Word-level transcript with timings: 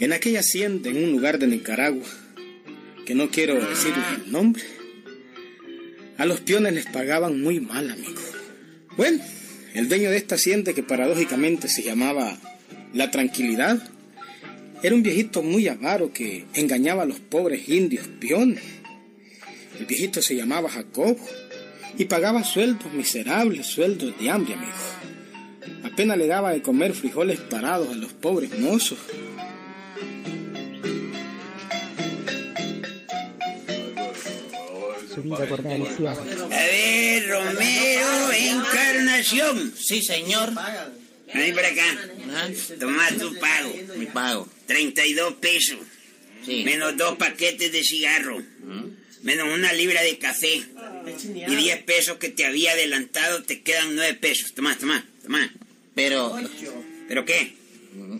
En 0.00 0.12
aquella 0.12 0.40
hacienda, 0.40 0.88
en 0.90 1.04
un 1.04 1.12
lugar 1.12 1.38
de 1.38 1.46
Nicaragua, 1.48 2.06
que 3.04 3.14
no 3.14 3.30
quiero 3.30 3.54
decirles 3.54 4.04
el 4.24 4.32
nombre, 4.32 4.62
a 6.16 6.24
los 6.24 6.40
peones 6.40 6.72
les 6.72 6.86
pagaban 6.86 7.42
muy 7.42 7.60
mal, 7.60 7.90
amigo. 7.90 8.20
Bueno, 8.96 9.22
el 9.74 9.88
dueño 9.88 10.10
de 10.10 10.16
esta 10.16 10.36
hacienda, 10.36 10.72
que 10.72 10.82
paradójicamente 10.82 11.68
se 11.68 11.82
llamaba 11.82 12.38
La 12.94 13.10
Tranquilidad, 13.10 13.82
era 14.82 14.94
un 14.94 15.02
viejito 15.02 15.42
muy 15.42 15.68
avaro 15.68 16.12
que 16.12 16.46
engañaba 16.54 17.02
a 17.02 17.06
los 17.06 17.18
pobres 17.18 17.68
indios 17.68 18.08
peones. 18.20 18.62
El 19.78 19.86
viejito 19.86 20.20
se 20.22 20.34
llamaba 20.34 20.68
Jacobo 20.68 21.18
y 21.96 22.04
pagaba 22.04 22.44
sueldos 22.44 22.92
miserables, 22.92 23.66
sueldos 23.66 24.18
de 24.18 24.30
hambre, 24.30 24.54
amigo. 24.54 24.72
Apenas 25.84 26.18
le 26.18 26.26
daba 26.26 26.52
de 26.52 26.62
comer 26.62 26.94
frijoles 26.94 27.40
parados 27.40 27.90
a 27.90 27.94
los 27.94 28.12
pobres 28.12 28.58
mozos. 28.58 28.98
A 35.18 35.46
ver, 36.66 37.28
Romero, 37.28 38.32
Encarnación. 38.32 39.74
Sí, 39.76 40.02
señor. 40.02 40.52
Ven 41.34 41.54
para 41.54 41.68
acá. 41.68 41.98
Ajá. 42.30 42.48
Toma 42.78 43.08
tu 43.18 43.34
pago. 43.38 43.74
Mi 43.96 44.06
pago. 44.06 44.48
32 44.66 45.34
pesos. 45.34 45.78
Sí. 46.44 46.62
Menos 46.64 46.96
dos 46.96 47.16
paquetes 47.16 47.72
de 47.72 47.82
cigarro. 47.82 48.42
Menos 49.22 49.48
una 49.52 49.72
libra 49.72 50.02
de 50.02 50.18
café. 50.18 50.62
Y 51.46 51.54
10 51.56 51.82
pesos 51.84 52.18
que 52.18 52.28
te 52.28 52.44
había 52.46 52.72
adelantado, 52.72 53.42
te 53.42 53.62
quedan 53.62 53.94
9 53.96 54.14
pesos. 54.14 54.54
Toma, 54.54 54.76
toma, 54.78 55.04
toma. 55.22 55.52
Pero 55.94 56.36
¿Pero 57.08 57.24
qué? 57.24 57.58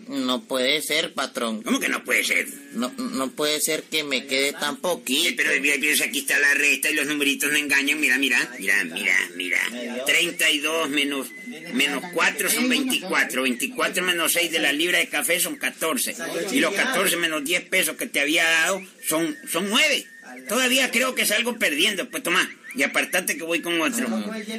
no 0.07 0.43
puede 0.43 0.81
ser, 0.81 1.13
patrón. 1.13 1.61
¿Cómo 1.61 1.79
que 1.79 1.87
no 1.87 2.03
puede 2.03 2.23
ser? 2.23 2.47
No, 2.73 2.91
no 2.97 3.31
puede 3.31 3.61
ser 3.61 3.83
que 3.83 4.03
me 4.03 4.25
quede 4.25 4.51
tan 4.51 4.75
Sí, 4.75 4.81
poquito. 4.81 5.33
pero 5.37 5.51
mira, 5.61 5.75
aquí 5.75 6.19
está 6.19 6.37
la 6.39 6.53
resta 6.55 6.89
y 6.89 6.95
los 6.95 7.05
numeritos 7.07 7.51
no 7.51 7.57
engañan. 7.57 7.99
Mira, 7.99 8.17
mira, 8.17 8.51
mira, 8.59 8.83
mira, 8.83 9.15
mira. 9.35 10.05
32 10.05 10.89
menos, 10.89 11.27
menos 11.73 12.03
4 12.13 12.49
son 12.49 12.67
24. 12.67 13.43
24 13.43 14.03
menos 14.03 14.33
6 14.33 14.51
de 14.51 14.59
la 14.59 14.73
libra 14.73 14.97
de 14.97 15.07
café 15.07 15.39
son 15.39 15.55
14. 15.55 16.15
Y 16.51 16.59
los 16.59 16.73
14 16.73 17.15
menos 17.17 17.45
10 17.45 17.61
pesos 17.69 17.95
que 17.95 18.07
te 18.07 18.19
había 18.19 18.43
dado 18.43 18.81
son, 19.07 19.37
son 19.49 19.69
9. 19.69 20.05
Todavía 20.47 20.91
creo 20.91 21.15
que 21.15 21.25
salgo 21.25 21.57
perdiendo. 21.57 22.09
Pues 22.09 22.23
toma, 22.23 22.49
y 22.75 22.83
apartate 22.83 23.37
que 23.37 23.43
voy 23.43 23.61
con 23.61 23.79
otro. 23.81 24.07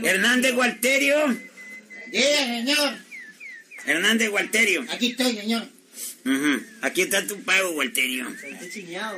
Hernández 0.03 0.55
Gualterio. 0.55 1.17
Diga, 2.11 2.45
señor. 2.47 2.95
Hernández 3.87 4.29
Gualterio. 4.31 4.85
Aquí 4.91 5.11
estoy, 5.11 5.37
señor. 5.37 5.67
Ujú, 6.23 6.63
Aquí 6.83 7.01
está 7.01 7.27
tu 7.27 7.43
pago, 7.45 7.73
Gualterio. 7.73 8.27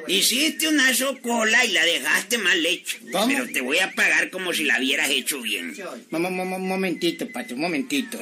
Hiciste 0.06 0.68
una 0.68 0.94
socola 0.94 1.64
y 1.64 1.72
la 1.72 1.84
dejaste 1.84 2.38
mal 2.38 2.64
hecha. 2.64 2.96
¿Cómo? 3.10 3.26
Pero 3.26 3.46
te 3.52 3.60
voy 3.60 3.78
a 3.80 3.90
pagar 3.92 4.30
como 4.30 4.52
si 4.52 4.64
la 4.64 4.78
hubieras 4.78 5.10
hecho 5.10 5.40
bien. 5.42 5.74
Un 6.12 6.68
momentito, 6.68 7.26
patrón, 7.32 7.58
un 7.58 7.62
momentito. 7.62 8.20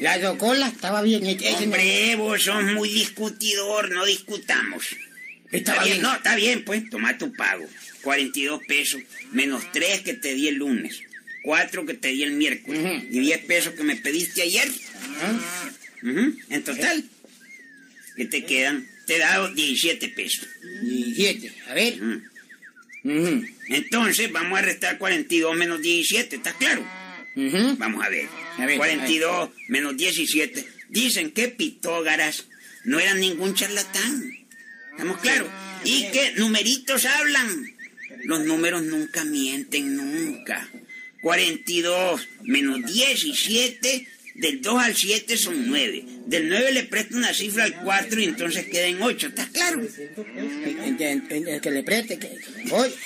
La 0.00 0.18
docola 0.18 0.68
estaba 0.68 1.02
bien 1.02 1.26
hecha. 1.26 1.58
Hombre, 1.58 2.16
vos 2.16 2.42
sos 2.42 2.62
muy 2.64 2.88
discutidor, 2.88 3.90
no 3.90 4.06
discutamos. 4.06 4.96
Está 5.58 5.84
bien, 5.84 6.02
no, 6.02 6.14
está 6.14 6.36
bien, 6.36 6.64
pues, 6.64 6.88
toma 6.90 7.16
tu 7.18 7.32
pago. 7.32 7.66
42 8.02 8.60
pesos, 8.66 9.00
menos 9.32 9.64
3 9.72 10.00
que 10.02 10.14
te 10.14 10.34
di 10.34 10.48
el 10.48 10.56
lunes, 10.56 11.00
4 11.42 11.84
que 11.86 11.94
te 11.94 12.08
di 12.08 12.22
el 12.22 12.32
miércoles, 12.32 12.80
Ujú. 12.80 13.06
y 13.10 13.20
10 13.20 13.38
pesos 13.46 13.74
que 13.74 13.82
me 13.82 13.96
pediste 13.96 14.42
ayer. 14.42 14.68
Ah, 15.22 15.70
Ujú, 16.02 16.36
En 16.50 16.62
total, 16.62 17.04
que 18.16 18.24
te 18.26 18.44
quedan, 18.44 18.86
te 19.06 19.16
he 19.16 19.18
dado 19.18 19.52
17 19.54 20.08
pesos. 20.10 20.46
17. 20.82 21.52
A 21.68 21.74
ver. 21.74 21.98
Entonces, 23.68 24.30
vamos 24.32 24.58
a 24.58 24.62
restar 24.62 24.98
42 24.98 25.56
menos 25.56 25.80
17, 25.82 26.36
¿está 26.36 26.52
claro? 26.52 26.84
Vamos 27.78 28.04
a 28.04 28.08
ver. 28.08 28.26
A 28.58 28.66
ver, 28.66 28.76
42 28.78 29.50
menos 29.68 29.96
17. 29.96 30.66
Dicen 30.88 31.30
que 31.32 31.48
Pitógaras 31.48 32.46
no 32.84 32.98
era 33.00 33.14
ningún 33.14 33.54
charlatán. 33.54 34.35
¿Estamos 34.96 35.20
claros? 35.20 35.48
Y 35.84 36.06
que 36.10 36.32
numeritos 36.36 37.04
hablan. 37.04 37.74
Los 38.24 38.44
números 38.44 38.82
nunca 38.82 39.24
mienten, 39.24 39.96
nunca. 39.96 40.68
42 41.22 42.28
menos 42.44 42.84
17, 42.92 44.06
del 44.36 44.62
2 44.62 44.82
al 44.82 44.96
7 44.96 45.36
son 45.36 45.66
9. 45.68 46.04
Del 46.26 46.48
9 46.48 46.72
le 46.72 46.84
presto 46.84 47.16
una 47.16 47.32
cifra 47.34 47.64
al 47.64 47.74
4 47.82 48.20
y 48.20 48.24
entonces 48.24 48.66
queda 48.66 48.86
en 48.86 49.02
8. 49.02 49.28
¿Estás 49.28 49.48
claro? 49.48 49.80
El, 49.80 50.96
el- 51.00 51.22
el- 51.30 51.48
el 51.48 51.60
que 51.60 51.70
le 51.70 51.82
preste, 51.82 52.18
que. 52.18 52.30
Voy. 52.68 52.88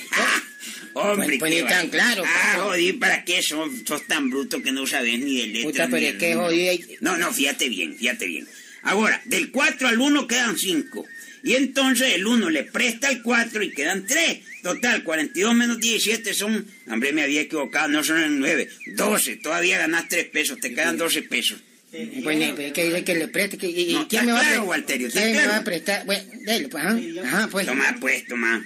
Ah, 0.93 1.13
hombre, 1.13 1.27
Pues- 1.29 1.39
pues 1.39 1.55
ni 1.55 1.69
tan 1.69 1.89
claro, 1.89 2.25
Ah, 2.27 2.53
pues. 2.57 2.65
jodí, 2.65 2.93
¿para 2.95 3.25
qué 3.25 3.43
sos, 3.43 3.71
sos 3.87 4.07
tan 4.09 4.29
bruto 4.29 4.61
que 4.61 4.73
no 4.73 4.87
sabes 4.89 5.21
ni 5.21 5.37
de 5.41 5.47
letras? 5.47 5.65
Puta, 5.73 5.89
pero 5.89 6.07
es 6.09 6.15
que 6.17 6.35
jodí. 6.35 6.97
No, 7.01 7.17
no, 7.17 7.33
fíjate 7.33 7.69
bien, 7.69 7.97
fíjate 7.97 8.27
bien. 8.27 8.49
Ahora, 8.83 9.23
del 9.25 9.53
4 9.53 9.87
al 9.87 10.01
1 10.01 10.27
quedan 10.27 10.59
5. 10.59 11.07
Y 11.43 11.55
entonces 11.55 12.15
el 12.15 12.27
1 12.27 12.51
le 12.51 12.65
presta 12.65 13.09
al 13.09 13.23
4 13.23 13.63
y 13.63 13.71
quedan 13.71 14.07
3. 14.07 14.41
Total, 14.63 15.03
42 15.03 15.55
menos 15.55 15.79
17 15.81 16.35
son... 16.35 16.67
Hombre, 16.89 17.13
me 17.13 17.23
había 17.23 17.41
equivocado, 17.41 17.89
no 17.89 18.05
son 18.05 18.19
el 18.23 18.39
9. 18.39 18.69
12, 18.97 19.37
todavía 19.37 19.79
ganás 19.79 20.09
3 20.09 20.27
pesos, 20.27 20.59
te 20.61 20.75
quedan 20.75 20.99
12 20.99 21.23
pesos. 21.23 21.63
Ni- 21.93 22.23
pues, 22.23 22.73
que, 22.73 22.87
el 22.97 23.05
que 23.05 23.15
le 23.17 23.29
preste. 23.29 23.59
Que, 23.59 23.67
y, 23.69 23.95
No, 23.95 24.07
¿Quién 24.07 24.27
me 24.27 24.33
va 24.33 24.39
a 24.39 24.43
claro, 24.43 24.55
prestar? 24.55 24.69
Walterio, 24.69 25.09
está 25.09 25.23
¿Quién 25.23 25.37
me 25.37 25.47
va 25.47 25.57
a 25.57 25.65
prestar? 25.65 26.07
Bueno, 26.07 26.23
dele, 26.45 26.69
pues, 26.69 26.85
ajá. 26.85 27.01
Ajá, 27.25 27.49
pues. 27.49 27.67
Toma, 27.67 27.97
pues, 28.01 28.27
toma. 28.27 28.65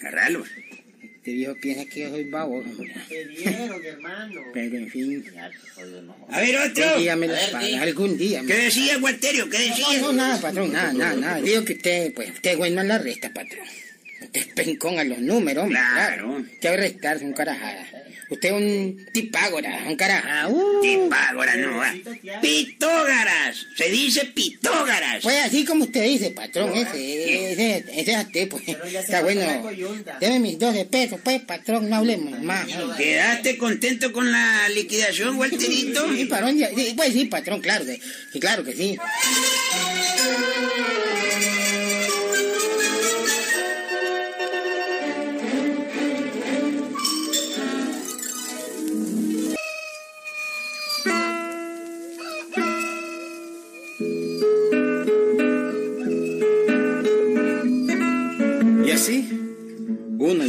Agarralo. 0.00 0.44
Este 1.24 1.36
viejo 1.36 1.54
piensa 1.58 1.86
que 1.86 2.00
yo 2.00 2.10
soy 2.10 2.24
babo. 2.24 2.58
hombre. 2.58 2.94
Pero 4.52 4.76
en 4.76 4.90
fin. 4.90 5.24
A 6.28 6.40
ver, 6.40 6.54
Algún 6.56 6.70
otro. 6.70 6.98
día 6.98 7.16
me 7.16 7.24
A 7.24 7.28
lo 7.30 7.34
ver, 7.34 7.50
paga, 7.50 7.82
algún 7.82 8.18
día. 8.18 8.42
¿Qué 8.46 8.52
decía, 8.54 8.98
Gualterio? 8.98 9.48
¿Qué 9.48 9.56
No, 9.56 9.64
decía? 9.64 10.00
no, 10.02 10.12
nada, 10.12 10.38
patrón, 10.38 10.70
nada, 10.70 10.92
nada, 10.92 11.14
nada. 11.16 11.40
Digo 11.40 11.64
que 11.64 11.72
usted, 11.72 12.12
pues, 12.12 12.30
usted 12.30 12.50
es 12.50 12.56
bueno 12.58 12.82
en 12.82 12.88
la 12.88 12.98
resta, 12.98 13.32
patrón. 13.32 13.66
Usted 14.20 14.38
es 14.38 14.46
pencón 14.48 14.98
a 14.98 15.04
los 15.04 15.18
números, 15.20 15.64
hombre. 15.64 15.78
Claro. 15.80 16.44
Va 16.62 16.70
a 16.70 16.76
restarse 16.76 17.24
un 17.24 17.32
carajada. 17.32 17.86
Usted 18.30 18.48
es 18.48 18.54
un 18.54 19.06
tipágora, 19.12 19.84
un 19.86 19.96
carajada. 19.96 20.48
Uh. 20.48 20.80
Tipágora, 20.80 21.56
no 21.56 21.76
va. 21.76 21.94
Pitógaras. 22.40 23.66
Se 23.76 23.90
dice 23.90 24.24
pitógaras. 24.26 25.22
Pues 25.22 25.36
así 25.44 25.64
como 25.64 25.84
usted 25.84 26.02
dice, 26.04 26.30
patrón, 26.30 26.72
ese, 26.74 27.52
ese, 27.52 27.84
ese 27.92 28.12
es 28.12 28.18
usted, 28.24 28.48
pues. 28.48 28.64
Está 28.68 29.22
bueno. 29.22 29.42
Deme 30.20 30.40
mis 30.40 30.58
12 30.58 30.84
pesos, 30.86 31.20
pues, 31.22 31.40
patrón, 31.42 31.88
no 31.88 31.96
hablemos 31.96 32.40
más. 32.42 32.66
¿Quedaste 32.96 33.58
contento 33.58 34.12
con 34.12 34.30
la 34.30 34.68
liquidación, 34.70 35.36
Walterito? 35.36 36.12
Sí, 36.14 36.24
patrón, 36.26 36.56
ya- 36.58 36.70
sí, 36.74 36.92
pues 36.96 37.12
sí, 37.12 37.24
patrón, 37.26 37.60
claro 37.60 37.84
que, 37.84 38.00
sí, 38.32 38.40
claro 38.40 38.64
que 38.64 38.72
sí. 38.74 38.96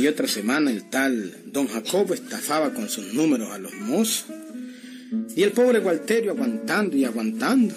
Y 0.06 0.07
otra 0.07 0.28
semana 0.28 0.69
el 0.69 0.88
tal 0.90 1.36
don 1.48 1.68
Jacobo 1.68 2.13
estafaba 2.13 2.74
con 2.74 2.90
sus 2.90 3.13
números 3.13 3.52
a 3.52 3.57
los 3.57 3.74
mozos. 3.74 4.25
Y 5.36 5.42
el 5.44 5.52
pobre 5.52 5.80
Gualterio 5.80 6.31
aguantando 6.31 6.96
y 6.96 7.06
aguantando. 7.06 7.74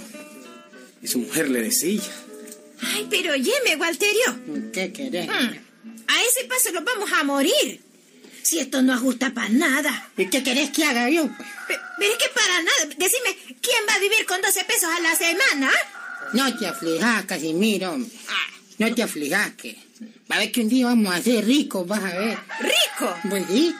Y 1.02 1.06
su 1.08 1.20
mujer 1.20 1.48
le 1.50 1.62
decía, 1.62 2.02
Ay, 2.82 3.06
pero 3.08 3.32
óyeme, 3.32 3.76
Walterio. 3.78 4.70
¿qué 4.72 4.92
querés? 4.92 5.26
Mm, 5.26 5.32
A 6.06 6.22
ese 6.22 6.46
paso 6.48 6.70
nos 6.72 6.84
vamos 6.84 7.10
a 7.12 7.25
morir. 7.25 7.80
Si 8.42 8.58
esto 8.58 8.82
no 8.82 8.92
ajusta 8.92 9.32
para 9.32 9.48
nada. 9.48 10.10
¿Y 10.16 10.26
qué 10.26 10.42
querés 10.42 10.70
que 10.70 10.84
haga 10.84 11.08
yo? 11.10 11.25
Pe- 11.26 11.78
Pero 11.98 12.12
es 12.12 12.19
que 12.19 12.28
para 12.34 12.62
nada. 12.62 12.94
Decime, 12.96 13.36
¿quién 13.60 13.82
va 13.88 13.94
a 13.94 13.98
vivir 14.00 14.25
con 14.26 14.40
12 14.42 14.64
pesos 14.64 14.88
a 14.94 15.00
la 15.00 15.14
semana? 15.16 15.70
No 16.34 16.58
te 16.58 16.66
aflijas, 16.66 17.25
Casimiro. 17.26 17.98
Ah, 18.28 18.57
No 18.78 18.94
te 18.94 19.02
aflijas, 19.02 19.52
que 19.54 19.76
va 20.30 20.36
a 20.36 20.38
ver 20.38 20.52
que 20.52 20.60
un 20.60 20.69
día 20.69 20.86
vamos 20.86 21.14
a 21.14 21.20
ser 21.22 21.44
ricos, 21.44 21.86
vas 21.86 22.02
a 22.02 22.16
ver. 22.19 22.38
rico. 22.60 23.16
Pues 23.28 23.44
sí. 23.48 23.75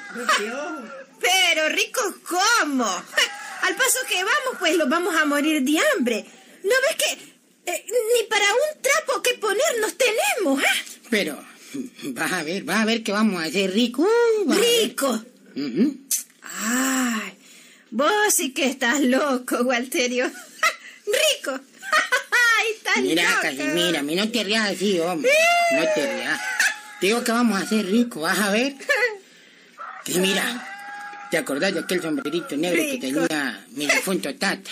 Pero 1.21 1.69
rico, 1.71 2.01
¿cómo? 2.29 2.85
Al 3.63 3.75
paso 3.77 3.99
que 4.09 4.17
vamos, 4.17 4.59
pues 4.59 4.77
los 4.77 4.89
vamos 4.89 5.15
a 5.17 5.25
morir 5.25 5.63
de 5.63 5.79
hambre. 5.79 6.25
¿No 6.65 6.71
ves 6.71 6.97
que 6.97 7.73
eh, 7.73 7.85
ni 7.89 8.27
para 8.29 8.45
un 8.53 8.83
trapo 8.83 9.23
que 9.23 9.35
ponernos 9.35 9.95
tenemos? 9.97 10.63
ah? 10.63 10.85
Pero, 11.11 11.45
Vas 12.03 12.33
a 12.33 12.43
ver, 12.43 12.65
vas 12.65 12.79
a 12.79 12.85
ver 12.87 13.03
que 13.03 13.13
vamos 13.13 13.41
a 13.43 13.45
hacer 13.47 13.71
rico. 13.73 14.03
Uh, 14.03 14.45
vas 14.47 14.57
a 14.57 14.61
ver. 14.61 14.71
¡Rico! 14.85 15.25
Ujú. 15.55 15.97
Ay, 16.65 17.35
vos 17.91 18.11
sí 18.35 18.53
que 18.53 18.65
estás 18.67 19.01
loco, 19.03 19.57
Walterio. 19.63 20.31
¡Rico! 21.07 21.61
¡Ay, 22.59 22.67
estás 22.77 22.97
Mira, 23.03 23.23
loco! 23.31 23.43
Casimira, 23.43 24.03
mí 24.03 24.15
no 24.17 24.29
te 24.31 24.45
rías 24.45 24.71
así, 24.71 24.99
hombre. 25.01 25.31
No 25.73 25.83
te 25.95 26.15
rías. 26.17 26.41
Te 27.01 27.07
digo 27.07 27.23
que 27.25 27.33
vamos 27.33 27.59
a 27.61 27.63
hacer 27.65 27.87
rico, 27.87 28.21
vas 28.21 28.39
a 28.39 28.51
ver. 28.51 28.75
Casimira, 30.05 31.27
¿te 31.31 31.39
acordás 31.39 31.75
de 31.75 31.81
aquel 31.81 32.01
sombrerito 32.03 32.57
negro 32.57 32.83
que 32.83 32.99
tenía 32.99 33.65
mi 33.73 33.87
difunto 33.87 34.35
tata? 34.37 34.71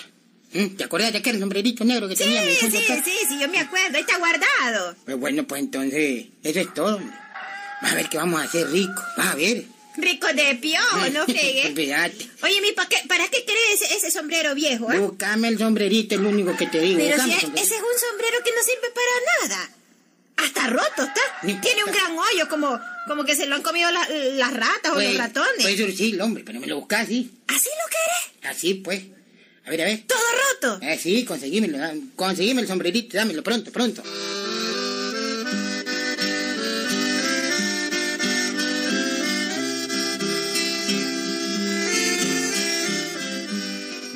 ¿Mm? 0.53 0.77
¿Te 0.77 0.85
acordás 0.85 1.12
de 1.12 1.19
aquel 1.19 1.38
sombrerito 1.38 1.85
negro 1.85 2.09
que 2.09 2.17
Sí, 2.17 2.25
tenía 2.25 2.43
mi 2.43 2.55
sí, 2.55 2.67
difunto 2.67 2.87
tata? 2.88 3.05
sí, 3.05 3.12
sí, 3.29 3.38
yo 3.41 3.49
me 3.49 3.61
acuerdo, 3.61 3.97
ahí 3.97 4.00
está 4.00 4.19
guardado. 4.19 4.97
Pues 5.05 5.17
bueno, 5.19 5.47
pues 5.47 5.61
entonces, 5.62 6.27
eso 6.43 6.61
es 6.61 6.75
todo. 6.75 6.97
hombre. 6.97 7.15
Vas 7.83 7.93
a 7.93 7.94
ver 7.94 8.09
que 8.09 8.17
vamos 8.17 8.41
a 8.41 8.44
hacer 8.44 8.69
rico, 8.71 9.03
vas 9.19 9.27
a 9.29 9.35
ver. 9.35 9.65
Rico 9.96 10.26
de 10.28 10.54
pio, 10.56 10.81
no 11.12 11.25
fregues. 11.26 11.70
Oye, 12.43 12.60
mi, 12.60 12.72
¿pa 12.72 12.88
qué- 12.88 13.02
¿para 13.08 13.26
qué 13.28 13.44
querés 13.44 13.81
ese, 13.82 13.94
ese 13.96 14.10
sombrero 14.10 14.54
viejo, 14.54 14.88
ah? 14.90 14.96
Búscame 14.98 15.48
el 15.48 15.58
sombrerito, 15.58 16.14
es 16.14 16.20
lo 16.20 16.28
único 16.28 16.56
que 16.56 16.66
te 16.66 16.81
digo. 16.81 16.98
Pero 16.98 17.22
si 17.22 17.31
es- 17.32 17.44
ese 17.44 17.75
es 17.76 17.82
un 17.82 17.98
sombrero 18.10 18.38
que 18.44 18.50
no 18.50 18.62
sirve 18.62 18.90
para 18.94 19.48
nada. 19.54 19.70
Hasta 20.38 20.66
roto 20.66 21.02
está. 21.02 21.60
Tiene 21.62 21.84
un 21.84 21.93
gran 21.93 22.12
hoyo, 22.16 22.48
como, 22.50 22.78
como 23.06 23.25
que 23.25 23.34
se 23.34 23.46
lo 23.46 23.54
han 23.54 23.62
comido 23.62 23.90
la- 23.90 24.06
las 24.08 24.52
ratas 24.52 24.93
o 24.93 24.94
Pues, 24.94 25.08
los 25.08 25.16
ratones. 25.19 25.62
Puede 25.62 25.76
surgir, 25.78 26.20
hombre, 26.20 26.42
pero 26.44 26.60
me 26.60 26.66
lo 26.66 26.76
buscas 26.76 27.02
así. 27.04 27.31
¿Así 27.49 27.69
lo 27.70 27.90
querés? 27.90 28.54
Así, 28.56 28.75
pues. 28.75 29.02
A 29.64 29.70
ver, 29.70 29.81
a 29.82 29.84
ver. 29.87 30.02
Todo 30.06 30.19
roto. 30.62 30.87
Eh, 30.87 30.99
sí, 31.02 31.25
da- 31.25 31.94
Conseguime 32.14 32.60
el 32.60 32.69
sombrerito, 32.69 33.16
dámelo 33.16 33.42
pronto, 33.42 33.72
pronto. 33.72 34.02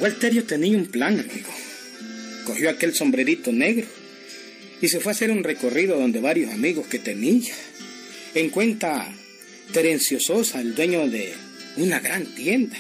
Walterio 0.01 0.45
tenía 0.45 0.77
un 0.79 0.87
plan, 0.87 1.21
amigo. 1.21 1.51
Cogió 2.45 2.71
aquel 2.71 2.95
sombrerito 2.95 3.53
negro 3.53 3.87
y 4.81 4.89
se 4.89 4.99
fue 4.99 5.13
a 5.13 5.15
hacer 5.15 5.31
un 5.31 5.45
recorrido 5.45 5.99
donde 5.99 6.21
varios 6.21 6.53
amigos 6.53 6.87
que 6.87 6.99
tenía. 6.99 7.53
En 8.35 8.49
cuenta 8.49 9.13
Terencio 9.73 10.19
Sosa, 10.19 10.61
el 10.61 10.75
dueño 10.75 11.07
de 11.07 11.35
una 11.77 12.01
gran 12.01 12.25
tienda. 12.35 12.77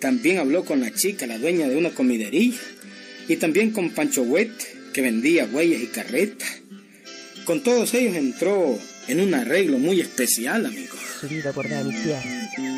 También 0.00 0.38
habló 0.38 0.64
con 0.64 0.80
la 0.80 0.92
chica, 0.92 1.26
la 1.26 1.38
dueña 1.38 1.68
de 1.68 1.76
una 1.76 1.90
comidería. 1.90 2.54
Y 3.28 3.36
también 3.36 3.70
con 3.70 3.90
Pancho 3.90 4.22
Huete, 4.22 4.66
que 4.92 5.02
vendía 5.02 5.44
huellas 5.44 5.82
y 5.82 5.86
carretas. 5.86 6.48
Con 7.44 7.62
todos 7.62 7.94
ellos 7.94 8.16
entró 8.16 8.78
en 9.06 9.20
un 9.20 9.34
arreglo 9.34 9.78
muy 9.78 10.00
especial, 10.00 10.66
amigo. 10.66 10.96
Dani 11.68 11.92
Sierra. 11.92 12.77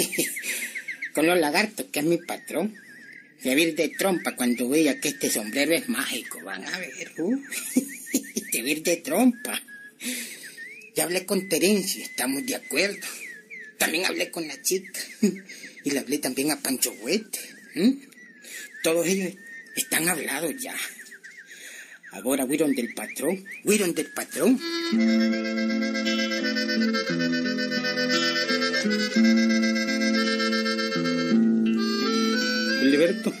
Con 1.14 1.26
los 1.26 1.38
lagartos, 1.38 1.86
que 1.92 2.00
es 2.00 2.04
mi 2.04 2.18
patrón. 2.18 2.76
Servir 3.42 3.74
de 3.74 3.88
trompa 3.88 4.36
cuando 4.36 4.68
vea 4.68 5.00
que 5.00 5.08
este 5.08 5.30
sombrero 5.30 5.74
es 5.74 5.88
mágico. 5.88 6.40
Van 6.44 6.64
a 6.64 6.78
ver, 6.78 7.12
uh. 7.18 7.42
Servir 8.52 8.82
de 8.82 8.96
trompa. 8.98 9.60
Ya 10.94 11.04
hablé 11.04 11.24
con 11.24 11.48
Terencia, 11.48 12.04
estamos 12.04 12.44
de 12.46 12.56
acuerdo. 12.56 13.06
También 13.78 14.04
hablé 14.04 14.30
con 14.30 14.46
la 14.46 14.60
chica. 14.62 15.00
Y 15.82 15.92
le 15.92 16.00
hablé 16.00 16.18
también 16.18 16.50
a 16.50 16.60
Pancho 16.60 16.94
Huete. 17.00 17.38
Todos 18.82 19.06
ellos 19.06 19.32
están 19.74 20.10
hablados 20.10 20.52
ya. 20.60 20.76
Ahora 22.12 22.44
huyeron 22.44 22.74
del 22.74 22.92
patrón. 22.92 23.42
Huyeron 23.64 23.94
del 23.94 24.08
patrón. 24.08 24.60
Liberto, 32.90 33.32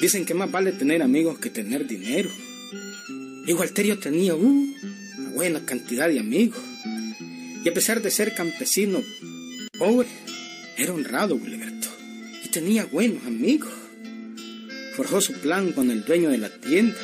dicen 0.00 0.26
que 0.26 0.34
más 0.34 0.50
vale 0.50 0.72
tener 0.72 1.02
amigos 1.02 1.38
que 1.38 1.50
tener 1.50 1.86
dinero. 1.86 2.30
Y 3.46 3.52
Walterio 3.52 3.98
tenía 3.98 4.34
uh, 4.34 4.38
una 5.18 5.30
buena 5.30 5.60
cantidad 5.64 6.08
de 6.08 6.20
amigos. 6.20 6.60
Y 7.64 7.68
a 7.68 7.74
pesar 7.74 8.02
de 8.02 8.10
ser 8.10 8.34
campesino 8.34 9.02
pobre, 9.78 10.08
era 10.76 10.92
honrado 10.92 11.38
Gilberto. 11.38 11.88
Y 12.44 12.48
tenía 12.48 12.84
buenos 12.84 13.24
amigos. 13.26 13.72
Forjó 14.94 15.20
su 15.20 15.32
plan 15.34 15.72
con 15.72 15.90
el 15.90 16.04
dueño 16.04 16.30
de 16.30 16.38
la 16.38 16.50
tienda, 16.50 16.96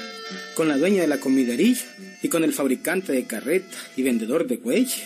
con 0.54 0.68
la 0.68 0.76
dueña 0.76 1.02
de 1.02 1.08
la 1.08 1.20
comidería 1.20 1.76
y 2.22 2.28
con 2.28 2.44
el 2.44 2.52
fabricante 2.52 3.12
de 3.12 3.24
carretas 3.24 3.78
y 3.96 4.02
vendedor 4.02 4.46
de 4.46 4.56
güeyes. 4.56 5.02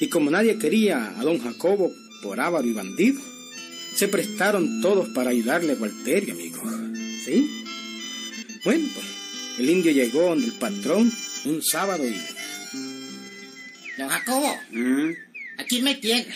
Y 0.00 0.08
como 0.08 0.30
nadie 0.30 0.58
quería 0.58 1.18
a 1.18 1.22
don 1.22 1.38
Jacobo 1.38 1.92
por 2.22 2.40
avaro 2.40 2.66
y 2.66 2.72
bandido, 2.72 3.20
se 3.98 4.06
prestaron 4.06 4.80
todos 4.80 5.08
para 5.08 5.30
ayudarle 5.30 5.72
a 5.72 5.76
Walterio, 5.76 6.32
amigo. 6.32 6.62
¿Sí? 7.24 7.64
Bueno, 8.64 8.86
pues 8.94 9.06
el 9.58 9.70
indio 9.70 9.90
llegó 9.90 10.22
donde 10.22 10.46
el 10.46 10.52
patrón 10.52 11.12
un 11.44 11.62
sábado 11.62 12.06
y... 12.06 12.16
Don 13.98 14.08
Jacobo, 14.08 14.56
¿Mm? 14.70 15.10
aquí 15.58 15.82
me 15.82 15.96
tiene. 15.96 16.28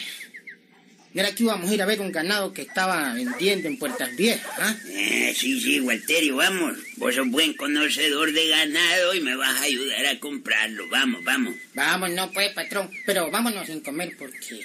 Mira 1.14 1.32
que 1.32 1.44
íbamos 1.44 1.70
a 1.70 1.74
ir 1.74 1.82
a 1.82 1.86
ver 1.86 2.00
un 2.00 2.10
ganado 2.10 2.52
que 2.52 2.62
estaba 2.62 3.12
vendiendo 3.12 3.68
en 3.68 3.78
Puertas 3.78 4.16
Viejas, 4.16 4.50
¿ah? 4.58 4.74
Eh, 4.88 5.32
sí, 5.36 5.60
sí, 5.60 5.78
Walterio, 5.78 6.36
vamos. 6.36 6.76
Vos 6.96 7.14
sos 7.14 7.28
buen 7.28 7.52
conocedor 7.52 8.32
de 8.32 8.48
ganado 8.48 9.14
y 9.14 9.20
me 9.20 9.36
vas 9.36 9.60
a 9.60 9.62
ayudar 9.62 10.06
a 10.06 10.18
comprarlo. 10.18 10.88
Vamos, 10.88 11.22
vamos. 11.22 11.54
Vamos, 11.74 12.10
no 12.10 12.32
pues, 12.32 12.52
patrón, 12.54 12.90
pero 13.06 13.30
vámonos 13.30 13.66
sin 13.66 13.80
comer 13.80 14.16
porque 14.18 14.62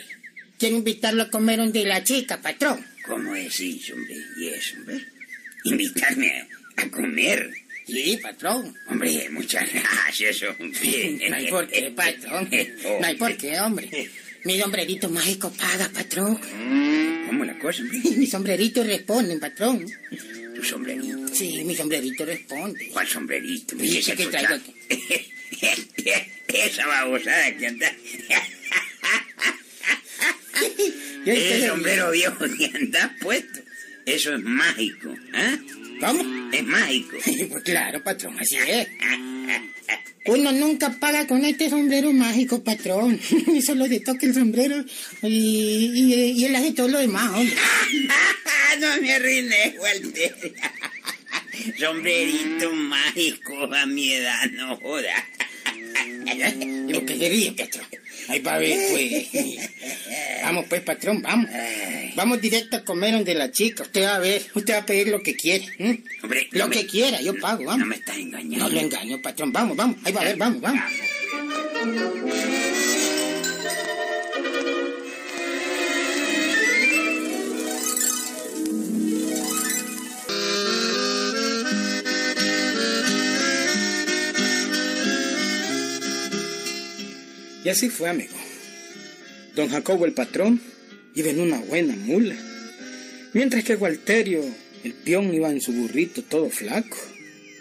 quiero 0.58 0.76
invitarlo 0.78 1.24
a 1.24 1.30
comer 1.30 1.58
donde 1.60 1.86
la 1.86 2.04
chica, 2.04 2.42
patrón. 2.42 2.86
¿Cómo 3.06 3.34
decís, 3.34 3.90
hombre? 3.92 4.16
¿Y 4.38 4.48
eso, 4.50 4.76
hombre? 4.78 5.06
Invitarme 5.64 6.32
a, 6.78 6.82
a 6.84 6.90
comer. 6.90 7.52
Sí, 7.86 8.20
patrón. 8.22 8.76
Hombre, 8.90 9.30
muchas 9.30 9.66
gracias, 9.74 10.44
hombre. 10.60 11.20
No 11.30 11.36
hay 11.36 11.48
por 11.48 11.68
qué, 11.70 11.92
patrón. 11.96 12.50
No 13.00 13.06
hay 13.08 13.16
por 13.16 13.38
qué, 13.38 13.60
hombre. 13.60 14.10
Mi 14.44 14.60
sombrerito 14.60 15.10
mágico 15.10 15.52
paga, 15.54 15.90
patrón. 15.90 16.38
¿Cómo 17.28 17.46
la 17.46 17.58
cosa, 17.60 17.82
hombre? 17.84 18.00
Mi 18.18 18.28
sombrerito 18.28 18.84
responde, 18.84 19.38
patrón. 19.38 19.86
Tu 20.56 20.64
sombrerito. 20.64 21.28
Sí, 21.34 21.64
mi 21.64 21.76
sombrerito 21.76 22.26
responde. 22.26 22.90
¿Cuál 22.92 23.08
sombrerito? 23.08 23.78
Sí, 23.80 23.90
¿Qué 23.90 24.00
es 24.00 24.06
que 24.18 24.26
traigo 24.26 24.58
cha- 24.58 24.64
Esa 26.48 26.88
babosada 26.88 27.56
que 27.58 27.68
anda. 27.68 27.92
Está- 31.26 31.68
sombrero 31.68 32.12
viejo 32.12 32.46
que 32.58 32.72
anda 32.74 33.16
puesto. 33.22 33.60
Eso 34.06 34.34
es 34.36 34.42
mágico. 34.42 35.14
¿ah? 35.34 35.58
¿Cómo? 36.00 36.52
Es 36.52 36.64
mágico. 36.64 37.18
Pues 37.50 37.64
claro, 37.64 38.04
patrón, 38.04 38.38
así 38.40 38.56
es. 38.56 38.88
Uno 40.26 40.52
nunca 40.52 40.92
paga 41.00 41.26
con 41.26 41.46
este 41.46 41.70
sombrero 41.70 42.12
mágico, 42.14 42.64
patrón. 42.64 43.20
Y 43.54 43.62
solo 43.62 43.88
le 43.88 44.00
toca 44.00 44.26
el 44.26 44.34
sombrero 44.34 44.84
y, 45.24 45.28
y, 45.28 46.14
y 46.32 46.46
él 46.46 46.56
hace 46.56 46.74
todo 46.74 46.88
lo 46.90 47.00
demás, 47.00 47.32
hombre. 47.34 47.56
no 48.80 49.02
me 49.02 49.14
arruiné, 49.14 49.76
Walter. 49.80 50.54
Sombrerito 51.80 52.72
mágico 52.74 53.74
a 53.74 53.86
mi 53.86 54.14
edad, 54.14 54.46
no 54.52 54.76
joda. 54.78 55.28
Lo 56.88 57.06
que 57.06 57.18
se 57.18 57.30
ríe, 57.30 57.52
patrón. 57.54 57.86
Ahí 58.30 58.40
va 58.42 58.56
a 58.56 58.58
ver, 58.60 58.78
pues. 58.92 59.70
Vamos, 60.44 60.66
pues, 60.70 60.82
patrón, 60.82 61.22
vamos. 61.22 61.50
Vamos 62.16 62.42
directo 62.42 62.78
a 62.78 62.84
comer 62.84 63.14
donde 63.14 63.34
la 63.36 63.52
chica. 63.52 63.84
Usted 63.84 64.04
va 64.04 64.16
a 64.16 64.20
ver, 64.20 64.42
usted 64.56 64.74
va 64.74 64.80
a 64.80 64.86
pedir 64.86 65.08
lo 65.10 65.22
que 65.22 65.36
quiere. 65.36 65.66
¿m? 65.78 66.04
Hombre, 66.24 66.48
Lo 66.52 66.66
no 66.66 66.72
que 66.72 66.80
me- 66.80 66.86
quiera, 66.88 67.22
yo 67.22 67.34
pago, 67.40 67.64
No 67.64 67.70
vamos. 67.70 67.88
me 67.88 67.96
estás 67.96 68.16
No 68.18 68.22
engañando. 68.24 68.70
lo 68.70 68.80
engaño, 68.80 69.22
patrón. 69.22 69.52
Vamos, 69.54 69.78
vamos. 69.78 69.98
Ahí 70.04 70.12
va 70.14 70.22
a 70.22 70.26
ver, 70.26 70.38
vamos, 70.38 70.62
vamos. 70.62 70.84
Y 87.68 87.70
así 87.70 87.90
fue, 87.90 88.10
amigo. 88.10 88.34
Don 89.54 89.68
Jacobo 89.68 90.06
el 90.06 90.14
patrón 90.14 90.62
iba 91.16 91.32
en 91.32 91.42
una 91.42 91.60
buena 91.60 91.98
mula, 91.98 92.38
mientras 93.34 93.66
que 93.66 93.76
Walterio, 93.76 94.42
el 94.86 94.94
peón, 94.94 95.34
iba 95.34 95.52
en 95.52 95.60
su 95.60 95.74
burrito 95.74 96.24
todo 96.24 96.50
flaco, 96.50 96.98